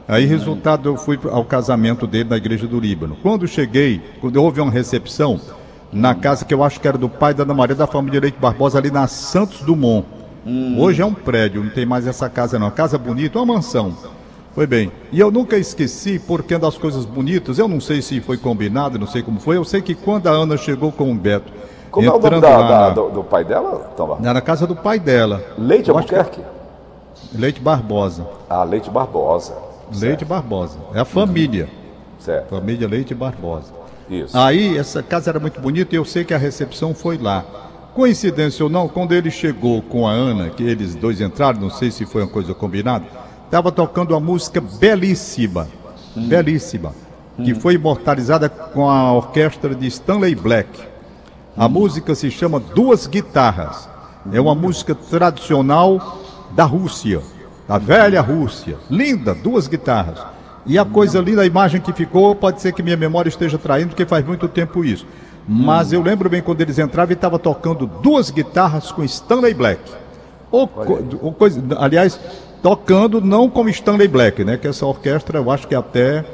Aí, 0.06 0.24
resultado, 0.26 0.90
eu 0.90 0.96
fui 0.96 1.18
ao 1.32 1.44
casamento 1.44 2.06
dele 2.06 2.28
na 2.28 2.36
igreja 2.36 2.66
do 2.66 2.78
Líbano. 2.78 3.16
Quando 3.22 3.48
cheguei, 3.48 4.00
quando 4.20 4.36
houve 4.36 4.60
uma 4.60 4.70
recepção, 4.70 5.40
na 5.92 6.14
casa 6.14 6.44
que 6.44 6.52
eu 6.54 6.62
acho 6.62 6.78
que 6.78 6.86
era 6.86 6.98
do 6.98 7.08
pai 7.08 7.32
da 7.34 7.42
Ana 7.44 7.54
Maria, 7.54 7.74
da 7.74 7.86
família 7.86 8.20
Leite 8.20 8.38
Barbosa, 8.38 8.78
ali 8.78 8.90
na 8.90 9.06
Santos 9.08 9.62
Dumont. 9.62 10.06
Hoje 10.78 11.02
é 11.02 11.04
um 11.06 11.12
prédio, 11.14 11.62
não 11.62 11.70
tem 11.70 11.84
mais 11.84 12.06
essa 12.06 12.28
casa 12.30 12.58
não. 12.58 12.66
Uma 12.66 12.72
casa 12.72 12.96
bonita, 12.96 13.38
uma 13.38 13.54
mansão. 13.54 13.92
Foi 14.54 14.66
bem. 14.66 14.90
E 15.12 15.18
eu 15.20 15.30
nunca 15.30 15.56
esqueci, 15.58 16.18
porque 16.18 16.54
uma 16.54 16.60
das 16.60 16.78
coisas 16.78 17.04
bonitas, 17.04 17.58
eu 17.58 17.68
não 17.68 17.80
sei 17.80 18.00
se 18.00 18.20
foi 18.20 18.36
combinado, 18.38 18.98
não 18.98 19.06
sei 19.06 19.22
como 19.22 19.38
foi, 19.40 19.56
eu 19.56 19.64
sei 19.64 19.82
que 19.82 19.94
quando 19.94 20.28
a 20.28 20.30
Ana 20.30 20.56
chegou 20.56 20.90
com 20.92 21.10
o 21.10 21.14
Beto, 21.14 21.52
Como 21.90 22.06
é 22.06 22.10
o 22.10 22.18
nome 22.18 22.40
da- 22.40 22.40
da- 22.40 22.68
na- 22.68 22.88
do, 22.90 23.10
do 23.10 23.24
pai 23.24 23.44
dela, 23.44 23.90
na, 24.20 24.40
casa 24.40 24.66
do 24.66 24.76
pai 24.76 24.98
dela. 24.98 25.42
Leite 25.58 25.90
acho 25.90 26.06
que- 26.06 26.14
Albuquerque? 26.14 26.40
Leite 27.34 27.60
Barbosa. 27.60 28.26
Ah, 28.48 28.62
Leite 28.64 28.88
Barbosa. 28.90 29.54
Leite 29.94 30.24
Barbosa. 30.24 30.78
É 30.94 31.00
a 31.00 31.04
família. 31.04 31.68
Certo. 32.18 32.50
Família 32.50 32.88
Leite 32.88 33.14
Barbosa. 33.14 33.72
Isso. 34.08 34.36
Aí, 34.38 34.78
essa 34.78 35.02
casa 35.02 35.30
era 35.30 35.40
muito 35.40 35.60
bonita 35.60 35.94
e 35.94 35.98
eu 35.98 36.04
sei 36.04 36.24
que 36.24 36.32
a 36.32 36.38
recepção 36.38 36.94
foi 36.94 37.18
lá. 37.18 37.44
Coincidência 37.96 38.62
ou 38.62 38.70
não, 38.70 38.88
quando 38.88 39.12
ele 39.12 39.30
chegou 39.30 39.80
com 39.80 40.06
a 40.06 40.12
Ana, 40.12 40.50
que 40.50 40.62
eles 40.62 40.94
dois 40.94 41.18
entraram, 41.18 41.58
não 41.58 41.70
sei 41.70 41.90
se 41.90 42.04
foi 42.04 42.20
uma 42.20 42.28
coisa 42.28 42.52
combinada, 42.52 43.06
estava 43.46 43.72
tocando 43.72 44.10
uma 44.10 44.20
música 44.20 44.60
belíssima, 44.60 45.66
belíssima, 46.14 46.92
que 47.42 47.54
foi 47.54 47.76
imortalizada 47.76 48.50
com 48.50 48.90
a 48.90 49.10
orquestra 49.14 49.74
de 49.74 49.86
Stanley 49.86 50.34
Black. 50.34 50.68
A 51.56 51.66
música 51.70 52.14
se 52.14 52.30
chama 52.30 52.60
Duas 52.60 53.06
Guitarras. 53.06 53.88
É 54.30 54.38
uma 54.38 54.54
música 54.54 54.94
tradicional 54.94 56.20
da 56.50 56.64
Rússia, 56.64 57.22
da 57.66 57.78
velha 57.78 58.20
Rússia. 58.20 58.76
Linda, 58.90 59.34
duas 59.34 59.66
guitarras. 59.66 60.22
E 60.66 60.78
a 60.78 60.84
coisa 60.84 61.18
linda, 61.18 61.40
a 61.40 61.46
imagem 61.46 61.80
que 61.80 61.94
ficou, 61.94 62.34
pode 62.34 62.60
ser 62.60 62.74
que 62.74 62.82
minha 62.82 62.96
memória 62.96 63.30
esteja 63.30 63.56
traindo, 63.56 63.88
porque 63.88 64.04
faz 64.04 64.22
muito 64.22 64.46
tempo 64.48 64.84
isso. 64.84 65.06
Mas 65.48 65.92
eu 65.92 66.02
lembro 66.02 66.28
bem 66.28 66.42
quando 66.42 66.60
eles 66.60 66.78
entravam 66.78 67.12
e 67.12 67.14
estava 67.14 67.38
tocando 67.38 67.86
duas 67.86 68.30
guitarras 68.30 68.90
com 68.90 69.04
Stanley 69.04 69.54
Black. 69.54 69.80
Ou 70.50 70.68
ou 71.22 71.32
coisa, 71.32 71.62
aliás, 71.78 72.18
tocando 72.62 73.20
não 73.20 73.48
como 73.48 73.68
Stanley 73.68 74.08
Black, 74.08 74.44
né? 74.44 74.56
Que 74.56 74.66
essa 74.66 74.84
orquestra 74.84 75.38
eu 75.38 75.50
acho 75.50 75.68
que 75.68 75.74
é 75.74 75.78
até, 75.78 76.24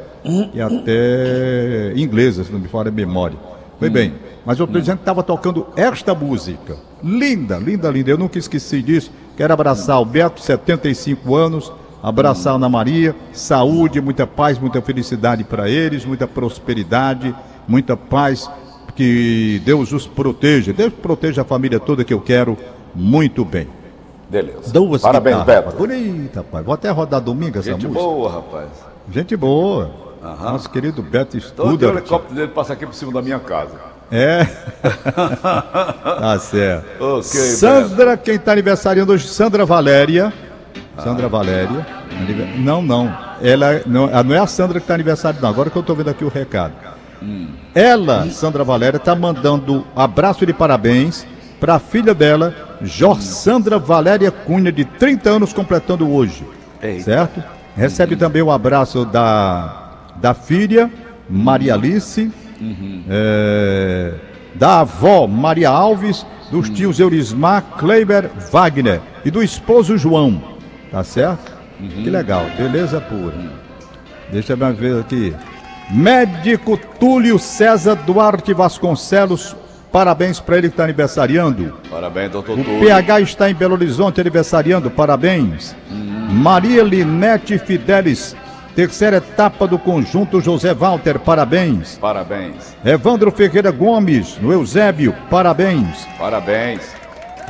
é 0.55 0.63
até 0.63 1.93
inglesa, 1.95 2.45
se 2.45 2.53
não 2.53 2.59
me 2.59 2.69
falha 2.69 2.89
a 2.89 2.93
memória. 2.93 3.37
Foi 3.79 3.91
bem. 3.91 4.15
Mas 4.47 4.59
eu 4.59 4.65
estou 4.65 4.81
dizendo 4.81 4.99
que 4.99 5.03
estava 5.03 5.23
tocando 5.23 5.67
esta 5.77 6.15
música. 6.15 6.77
Linda, 7.03 7.59
linda, 7.59 7.91
linda. 7.91 8.11
Eu 8.11 8.19
nunca 8.19 8.39
esqueci 8.39 8.81
disso. 8.81 9.11
Quero 9.37 9.53
abraçar 9.53 10.01
o 10.01 10.05
Beto, 10.05 10.41
75 10.41 11.35
anos. 11.35 11.73
Abraçar 12.03 12.53
a 12.53 12.57
Ana 12.57 12.69
Maria. 12.69 13.15
Saúde, 13.33 14.01
muita 14.01 14.27
paz, 14.27 14.59
muita 14.59 14.81
felicidade 14.81 15.45
para 15.45 15.69
eles, 15.69 16.05
muita 16.05 16.27
prosperidade, 16.27 17.35
muita 17.67 17.97
paz. 17.97 18.49
Que 18.95 19.61
Deus 19.65 19.93
os 19.93 20.07
proteja. 20.07 20.73
Deus 20.73 20.93
proteja 20.93 21.43
a 21.43 21.45
família 21.45 21.81
toda 21.81 22.05
que 22.05 22.13
eu 22.13 22.21
quero 22.21 22.57
muito 22.95 23.45
bem. 23.45 23.67
Beleza. 24.29 24.73
Duas 24.73 25.03
Parabéns, 25.03 25.39
guitarras. 25.39 25.65
Beto. 25.67 25.77
Bonita, 25.79 26.43
pai. 26.43 26.63
Vou 26.63 26.75
até 26.75 26.91
rodar 26.91 27.21
domingo 27.21 27.59
essa 27.59 27.71
Gente 27.73 27.87
música. 27.87 28.03
boa, 28.05 28.31
rapaz. 28.33 28.69
Gente 29.11 29.37
boa. 29.37 29.91
Nosso 30.23 30.71
querido 30.71 31.03
Beto 31.03 31.39
Todo 31.41 31.41
dia 31.41 31.69
o 31.69 31.73
Studart. 31.75 31.97
helicóptero 31.97 32.35
dele 32.35 32.49
passa 32.49 32.73
aqui 32.75 32.87
por 32.87 32.95
cima 32.95 33.13
da 33.13 33.21
minha 33.23 33.39
casa. 33.41 33.75
É. 34.11 34.45
tá 35.43 36.39
certo. 36.39 37.03
Ok, 37.03 37.23
Sandra, 37.23 38.17
quem 38.17 38.35
está 38.37 38.53
aniversariando 38.53 39.13
hoje, 39.13 39.27
Sandra 39.27 39.65
Valéria. 39.65 40.33
Sandra 41.03 41.29
Valéria. 41.29 41.87
Anive- 42.19 42.59
Não, 42.59 42.83
não. 42.83 43.13
Ela 43.41 43.81
não, 43.87 44.09
ah, 44.13 44.23
não 44.23 44.35
é 44.35 44.39
a 44.39 44.47
Sandra 44.47 44.79
que 44.79 44.85
está 44.85 44.95
aniversário, 44.95 45.41
não. 45.41 45.49
Agora 45.49 45.71
que 45.71 45.77
eu 45.77 45.81
estou 45.81 45.97
vendo 45.97 46.11
aqui 46.11 46.25
o 46.25 46.29
recado. 46.29 46.73
Ela, 47.75 48.29
Sandra 48.31 48.65
Valéria, 48.65 48.99
está 48.99 49.15
mandando 49.15 49.87
abraço 49.95 50.45
de 50.45 50.53
parabéns 50.53 51.27
para 51.61 51.77
a 51.77 51.79
filha 51.79 52.13
dela, 52.13 52.55
Jorsandra 52.83 53.79
Valéria 53.79 54.31
Cunha, 54.31 54.73
de 54.73 54.85
30 54.85 55.31
anos, 55.31 55.53
completando 55.53 56.11
hoje. 56.13 56.45
Eita. 56.83 57.05
Certo? 57.05 57.43
Recebe 57.77 58.17
também 58.17 58.43
o 58.43 58.51
abraço 58.51 59.05
da, 59.05 60.11
da 60.17 60.35
filha, 60.35 60.91
Maria 61.31 61.75
Alice, 61.75 62.31
é, 63.09 64.13
da 64.55 64.81
avó 64.81 65.27
Maria 65.27 65.71
Alves, 65.71 66.27
dos 66.51 66.69
tios 66.69 67.01
Eurismar, 67.01 67.63
Kleiber, 67.79 68.29
Wagner 68.51 69.01
e 69.25 69.31
do 69.31 69.43
esposo 69.43 69.97
João. 69.97 70.43
Tá 70.91 71.03
certo? 71.03 71.53
Que 71.79 72.11
legal, 72.11 72.45
beleza 72.57 73.01
pura. 73.01 73.35
Deixa 74.31 74.53
eu 74.53 74.75
ver 74.75 75.01
aqui. 75.01 75.35
Médico 75.91 76.79
Túlio 76.99 77.39
César 77.39 77.97
Duarte 78.07 78.55
Vasconcelos, 78.55 79.57
parabéns 79.91 80.41
para 80.41 80.59
ele 80.59 80.69
que 80.69 80.75
está 80.75 80.85
aniversariando. 80.85 81.75
Parabéns, 81.91 82.31
doutor 82.31 82.59
O 82.59 82.65
Túlio. 82.65 82.81
PH 82.81 83.21
está 83.21 83.51
em 83.51 83.55
Belo 83.55 83.75
Horizonte 83.75 84.21
aniversariando, 84.21 84.91
parabéns. 84.91 85.77
Maria 86.31 86.83
Linete 86.83 87.59
Fidelis, 87.59 88.35
terceira 88.75 89.19
etapa 89.19 89.67
do 89.67 89.79
conjunto 89.79 90.41
José 90.41 90.73
Walter, 90.73 91.19
parabéns. 91.19 91.99
Parabéns. 91.99 92.75
Evandro 92.85 93.31
Ferreira 93.31 93.71
Gomes, 93.71 94.39
no 94.41 94.51
Eusébio, 94.51 95.15
parabéns. 95.29 96.07
Parabéns. 96.19 96.81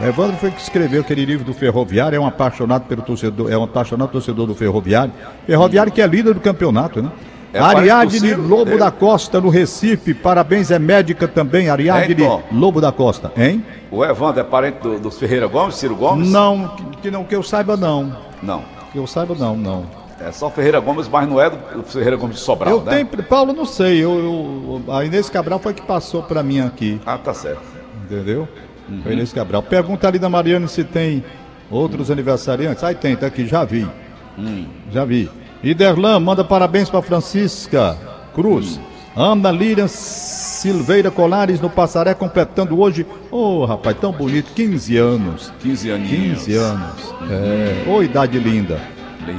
Evandro 0.01 0.37
foi 0.39 0.51
que 0.51 0.61
escreveu 0.61 1.03
aquele 1.03 1.25
livro 1.25 1.45
do 1.45 1.55
Ferroviário, 1.55 2.17
é 2.17 2.21
um 2.21 2.27
apaixonado 2.27 2.87
pelo 2.87 3.03
torcedor, 3.03 3.53
é 3.53 3.57
um 3.57 3.63
apaixonado 3.63 4.11
torcedor 4.11 4.47
do 4.49 4.55
Ferroviário. 4.55 5.13
Ferroviário 5.47 5.93
que 5.93 6.03
é 6.03 6.07
líder 6.07 6.35
do 6.35 6.41
campeonato, 6.41 7.01
né? 7.01 7.11
É 7.53 7.59
do 7.59 7.65
Ariadne 7.65 8.35
Lobo 8.35 8.65
dele. 8.65 8.79
da 8.79 8.91
Costa, 8.91 9.41
no 9.41 9.49
Recife, 9.51 10.15
parabéns, 10.15 10.71
é 10.71 10.79
médica 10.79 11.29
também, 11.29 11.69
Ariadne? 11.69 12.17
Lobo 12.51 12.81
da 12.81 12.91
Costa, 12.91 13.31
hein? 13.37 13.65
O 13.91 14.03
Evandro 14.05 14.41
é 14.41 14.45
parente 14.45 14.79
do- 14.79 14.99
dos 14.99 15.19
Ferreira 15.19 15.47
Gomes, 15.47 15.75
Ciro 15.77 15.95
Gomes? 15.95 16.31
Não, 16.31 16.69
que, 16.69 16.85
que 17.03 17.11
não, 17.11 17.25
que 17.25 17.37
eu 17.37 17.43
saiba 17.43 17.77
não. 17.77 18.17
Não. 18.43 18.63
Que 18.91 18.99
eu 18.99 19.07
saiba 19.07 19.35
não, 19.39 19.55
não. 19.57 19.85
É 20.19 20.33
só 20.33 20.49
Ferreira 20.51 20.81
Gomes, 20.81 21.09
mas 21.09 21.29
não 21.29 21.41
é 21.41 21.51
do, 21.51 21.57
do 21.79 21.83
Ferreira 21.83 22.17
Gomes 22.17 22.37
de 22.37 22.43
Sobral, 22.43 22.73
eu 22.79 22.81
né? 22.83 23.05
tenho, 23.05 23.23
Paulo, 23.25 23.53
não 23.53 23.67
sei, 23.67 23.99
eu, 24.03 24.83
eu- 24.87 24.95
a 24.95 25.05
Inês 25.05 25.29
Cabral 25.29 25.59
foi 25.59 25.75
que 25.75 25.83
passou 25.83 26.23
pra 26.23 26.43
mim 26.43 26.61
aqui, 26.61 27.01
Ah, 27.05 27.19
tá 27.19 27.35
certo. 27.35 27.61
entendeu? 28.05 28.49
Foi 29.03 29.13
a 29.13 29.15
Inês 29.15 29.33
Cabral. 29.33 29.63
Pergunta 29.63 30.07
ali 30.09 30.19
da 30.19 30.29
Mariana 30.29 30.69
se 30.69 30.85
tem 30.85 31.23
outros 31.71 32.11
aniversariantes. 32.11 32.83
Aí 32.85 32.95
tem, 32.95 33.17
tá 33.17 33.27
aqui, 33.27 33.47
já 33.47 33.65
vi. 33.65 33.87
Já 34.91 35.05
vi. 35.05 35.31
Iderlan, 35.63 36.19
manda 36.19 36.43
parabéns 36.43 36.91
pra 36.91 37.01
Francisca 37.01 37.97
Cruz. 38.35 38.81
Ana 39.15 39.53
Lilian 39.53 39.87
Silveira 39.87 41.11
Colares 41.11 41.61
no 41.61 41.71
Passaré, 41.71 42.15
completando 42.15 42.81
hoje. 42.81 43.07
Ô, 43.31 43.65
rapaz, 43.65 43.97
tão 44.01 44.11
bonito, 44.11 44.53
15 44.55 44.97
anos. 44.97 45.53
15 45.61 45.91
aninhos. 45.91 46.39
15 46.45 46.55
anos. 46.55 47.15
É. 47.31 47.89
Ô, 47.89 48.03
idade 48.03 48.39
linda. 48.39 48.81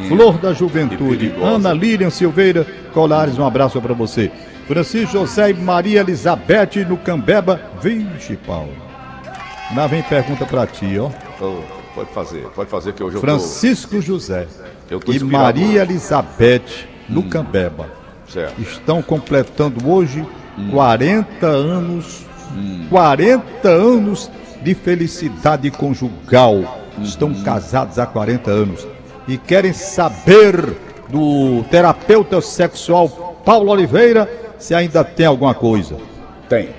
Flor 0.08 0.38
da 0.38 0.54
Juventude. 0.54 1.34
Ana 1.42 1.74
Lilian 1.74 2.10
Silveira 2.10 2.66
Colares, 2.94 3.38
um 3.38 3.46
abraço 3.46 3.82
pra 3.82 3.94
você. 3.94 4.32
Francisco 4.68 5.12
José 5.12 5.50
e 5.50 5.54
Maria 5.54 6.00
Elizabeth 6.00 6.86
no 6.88 6.96
Cambeba. 6.96 7.60
Vixe, 7.82 8.38
Paulo. 8.38 8.72
Lá 9.76 9.88
vem 9.88 10.04
pergunta 10.04 10.46
pra 10.46 10.66
ti, 10.68 10.98
ó. 10.98 11.10
Ô, 11.44 11.62
pode 11.94 12.12
fazer, 12.12 12.48
pode 12.56 12.70
fazer 12.70 12.94
que 12.94 13.04
hoje 13.04 13.18
eu 13.18 13.22
Francisco 13.22 14.00
José 14.00 14.48
tô 14.48 14.73
e 15.08 15.24
Maria. 15.24 15.82
Elizabeth 15.84 16.88
no 17.10 17.24
Cambeba. 17.24 17.88
Certo. 18.28 18.60
estão 18.62 19.02
completando 19.02 19.88
hoje 19.88 20.26
40 20.72 21.46
anos, 21.46 22.26
40 22.90 23.68
anos 23.70 24.32
de 24.62 24.74
felicidade 24.74 25.70
conjugal. 25.70 26.80
Estão 27.02 27.34
casados 27.44 27.98
há 28.00 28.06
40 28.06 28.50
anos 28.52 28.88
e 29.28 29.38
querem 29.38 29.74
saber 29.74 30.76
do 31.10 31.64
terapeuta 31.70 32.40
sexual 32.42 33.10
Paulo 33.44 33.72
Oliveira 33.72 34.30
se 34.58 34.74
ainda 34.74 35.04
tem 35.04 35.26
alguma 35.26 35.54
coisa. 35.54 35.98
Tem. 36.48 36.70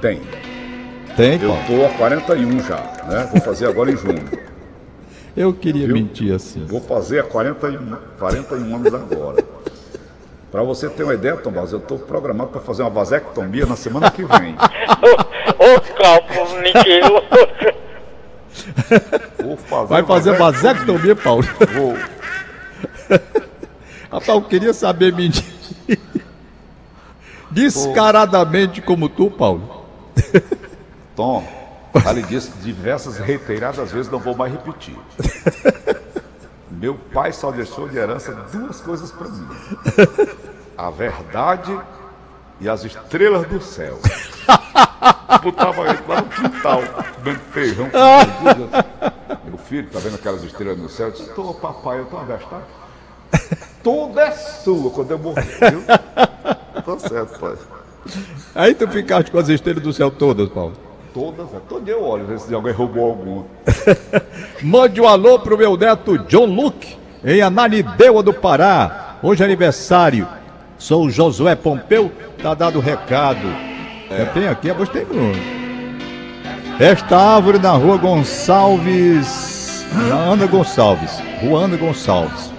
Tem. 0.00 0.20
Tem, 1.16 1.32
Eu 1.42 1.48
Paulo? 1.48 1.62
tô 1.66 1.84
a 1.86 1.88
41 1.98 2.60
já, 2.60 2.76
né? 3.08 3.28
Vou 3.32 3.40
fazer 3.40 3.66
agora 3.66 3.90
em 3.90 3.96
junho. 3.96 4.22
Eu 5.38 5.54
queria 5.54 5.86
Viu? 5.86 5.94
mentir 5.94 6.34
assim. 6.34 6.64
Vou 6.66 6.80
fazer 6.80 7.20
a 7.20 7.22
41, 7.22 7.96
41 8.18 8.74
anos 8.74 8.92
agora. 8.92 9.44
Para 10.50 10.64
você 10.64 10.88
ter 10.88 11.04
uma 11.04 11.14
ideia, 11.14 11.36
Tomás, 11.36 11.70
eu 11.70 11.78
estou 11.78 11.96
programado 11.96 12.50
para 12.50 12.60
fazer 12.60 12.82
uma 12.82 12.90
vasectomia 12.90 13.64
na 13.64 13.76
semana 13.76 14.10
que 14.10 14.24
vem. 14.24 14.56
Ô. 15.60 15.78
Vou 19.44 19.56
fazer 19.56 19.86
Vai 19.86 20.02
fazer 20.04 20.32
vasectomia. 20.36 20.74
vasectomia, 20.74 21.14
Paulo? 21.16 21.44
Vou. 21.72 21.94
Rapaz, 24.10 24.28
eu 24.28 24.42
queria 24.42 24.72
saber 24.72 25.12
mentir. 25.14 25.44
Descaradamente 27.52 28.82
como 28.82 29.08
tu, 29.08 29.30
Paulo. 29.30 29.86
Tom, 31.14 31.44
ali 32.06 32.22
disse 32.22 32.50
diversas 32.62 33.18
reiteradas 33.18 33.90
vezes, 33.92 34.10
não 34.10 34.18
vou 34.18 34.36
mais 34.36 34.52
repetir. 34.52 34.96
Meu 36.70 36.94
pai 36.94 37.32
só 37.32 37.50
deixou 37.50 37.88
de 37.88 37.96
herança 37.96 38.32
duas 38.52 38.80
coisas 38.80 39.10
para 39.10 39.28
mim: 39.28 39.48
a 40.76 40.90
verdade 40.90 41.76
e 42.60 42.68
as 42.68 42.84
estrelas 42.84 43.46
do 43.48 43.60
céu. 43.60 43.98
Botava 45.42 45.82
ele 45.88 45.98
lá 46.06 46.22
no 46.22 46.28
quintal, 46.28 46.82
comendo 47.16 47.40
feijão. 47.52 47.90
Meu 49.44 49.58
filho, 49.58 49.88
tá 49.90 49.98
vendo 49.98 50.14
aquelas 50.16 50.42
estrelas 50.42 50.78
no 50.78 50.88
céu? 50.88 51.08
Eu 51.08 51.12
disse, 51.12 51.34
tô, 51.34 51.54
papai, 51.54 52.00
eu 52.00 52.06
tô 52.06 52.16
avestado. 52.16 52.64
Toda 53.82 54.22
é 54.22 54.32
sua 54.32 54.90
quando 54.90 55.10
eu 55.10 55.18
morrer, 55.18 55.44
viu? 55.44 55.82
Tá 55.84 56.98
certo, 56.98 57.38
pai. 57.38 57.56
Aí 58.54 58.74
tu 58.74 58.88
ficaste 58.88 59.30
com 59.30 59.38
as 59.38 59.48
estrelas 59.48 59.82
do 59.82 59.92
céu 59.92 60.10
todas, 60.10 60.48
Paulo. 60.48 60.87
Todas, 61.12 61.52
é. 61.54 61.58
todo 61.68 61.84
dia 61.84 61.94
eu 61.94 62.04
olho, 62.04 62.26
ver 62.26 62.38
se 62.38 62.54
alguém 62.54 62.72
roubou 62.72 63.04
alguma. 63.10 63.44
Mande 64.62 65.00
um 65.00 65.08
alô 65.08 65.38
pro 65.38 65.56
meu 65.56 65.76
neto 65.76 66.18
John 66.18 66.46
Luke, 66.46 66.96
em 67.24 67.40
Ananindeua 67.40 68.22
do 68.22 68.32
Pará. 68.32 69.16
Hoje 69.22 69.42
é 69.42 69.46
aniversário. 69.46 70.28
Sou 70.78 71.06
o 71.06 71.10
Josué 71.10 71.56
Pompeu, 71.56 72.12
tá 72.42 72.54
dado 72.54 72.78
o 72.78 72.82
recado. 72.82 73.48
É. 74.10 74.24
Tem 74.26 74.48
aqui, 74.48 74.72
mas 74.72 74.88
tem 74.88 75.04
Bruno. 75.04 75.34
Esta 76.78 77.16
árvore 77.16 77.58
na 77.58 77.72
rua 77.72 77.96
Gonçalves. 77.96 79.84
Na 79.92 80.14
Ana 80.14 80.46
Gonçalves. 80.46 81.20
Rua 81.40 81.64
Ana 81.64 81.76
Gonçalves. 81.76 82.52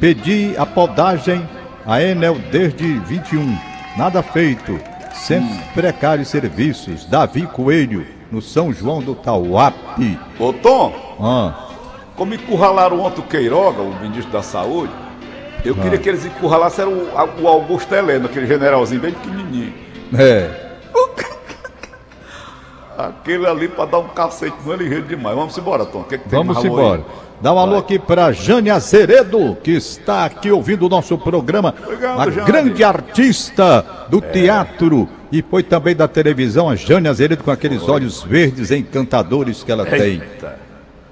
Pedi 0.00 0.54
a 0.58 0.66
podagem 0.66 1.48
a 1.86 2.02
Enel 2.02 2.36
desde 2.50 2.98
21. 3.00 3.56
Nada 3.96 4.22
feito. 4.22 4.78
Sempre 5.26 5.56
precários 5.74 6.28
serviços. 6.28 7.04
Davi 7.04 7.42
Coelho, 7.46 8.04
no 8.30 8.42
São 8.42 8.72
João 8.72 9.00
do 9.00 9.14
Tauape. 9.14 10.18
Ô 10.38 10.52
Tom, 10.52 10.92
Ah, 11.20 11.68
como 12.16 12.34
encurralaram 12.34 13.00
ontem 13.00 13.20
o 13.20 13.24
Queiroga, 13.24 13.82
o 13.82 13.94
ministro 14.00 14.32
da 14.32 14.42
Saúde, 14.42 14.92
eu 15.64 15.74
queria 15.76 15.98
que 15.98 16.08
eles 16.08 16.26
encurralassem 16.26 16.84
o, 16.84 17.08
o 17.40 17.48
Augusto 17.48 17.94
Heleno, 17.94 18.26
aquele 18.26 18.46
generalzinho 18.46 19.00
bem 19.00 19.12
pequenininho. 19.12 19.72
é. 20.18 20.61
Aquele 23.08 23.46
ali 23.46 23.68
pra 23.68 23.84
dar 23.84 23.98
um 23.98 24.08
cacete 24.08 24.56
no 24.64 24.72
ele 24.72 24.84
ligeiro 24.84 25.06
demais. 25.06 25.36
Vamos 25.36 25.56
embora, 25.56 25.84
Tom. 25.84 26.00
O 26.00 26.04
que, 26.04 26.14
é 26.14 26.18
que 26.18 26.28
tem 26.28 26.38
Vamos 26.38 26.64
embora. 26.64 27.00
aí? 27.00 27.32
Dá 27.42 27.52
um 27.52 27.58
alô 27.58 27.76
aqui 27.76 27.98
para 27.98 28.30
Jane 28.30 28.70
Azeredo, 28.70 29.56
que 29.64 29.72
está 29.72 30.24
aqui 30.26 30.50
ouvindo 30.50 30.86
o 30.86 30.88
nosso 30.88 31.18
programa. 31.18 31.74
Obrigado, 31.82 32.20
a 32.20 32.30
Jane. 32.30 32.46
grande 32.46 32.84
artista 32.84 33.84
do 34.08 34.20
teatro 34.20 35.08
e 35.32 35.42
foi 35.42 35.64
também 35.64 35.96
da 35.96 36.06
televisão, 36.06 36.68
a 36.68 36.76
Jane 36.76 37.08
Azeredo, 37.08 37.42
com 37.42 37.50
aqueles 37.50 37.88
olhos 37.88 38.22
verdes 38.22 38.70
encantadores 38.70 39.64
que 39.64 39.72
ela 39.72 39.84
tem. 39.84 40.00
Eita. 40.00 40.56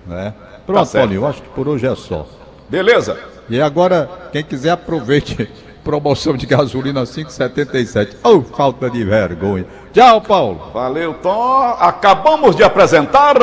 Né? 0.07 0.33
Pronto, 0.67 0.87
certo. 0.87 1.03
Paulinho, 1.03 1.23
eu 1.23 1.27
acho 1.27 1.43
que 1.43 1.49
por 1.49 1.67
hoje 1.67 1.87
é 1.87 1.95
só. 1.97 2.27
Beleza? 2.69 3.19
E 3.49 3.61
agora, 3.61 4.09
quem 4.31 4.45
quiser, 4.45 4.71
aproveite. 4.71 5.51
Promoção 5.83 6.37
de 6.37 6.47
gasolina 6.47 7.03
5,77. 7.03 8.17
Oh, 8.23 8.43
falta 8.43 8.91
de 8.91 9.03
vergonha. 9.05 9.67
Tchau, 9.93 10.21
Paulo. 10.21 10.61
Valeu, 10.73 11.15
Tom. 11.15 11.77
Acabamos 11.79 12.55
de 12.55 12.63
apresentar. 12.63 13.37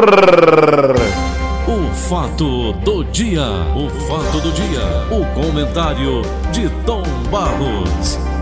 O 1.68 1.94
fato 1.94 2.74
do 2.74 3.04
dia. 3.06 3.44
O 3.76 3.90
fato 4.08 4.40
do 4.40 4.52
dia. 4.52 4.82
O 5.12 5.26
comentário 5.34 6.22
de 6.52 6.70
Tom 6.86 7.04
Barros. 7.30 8.37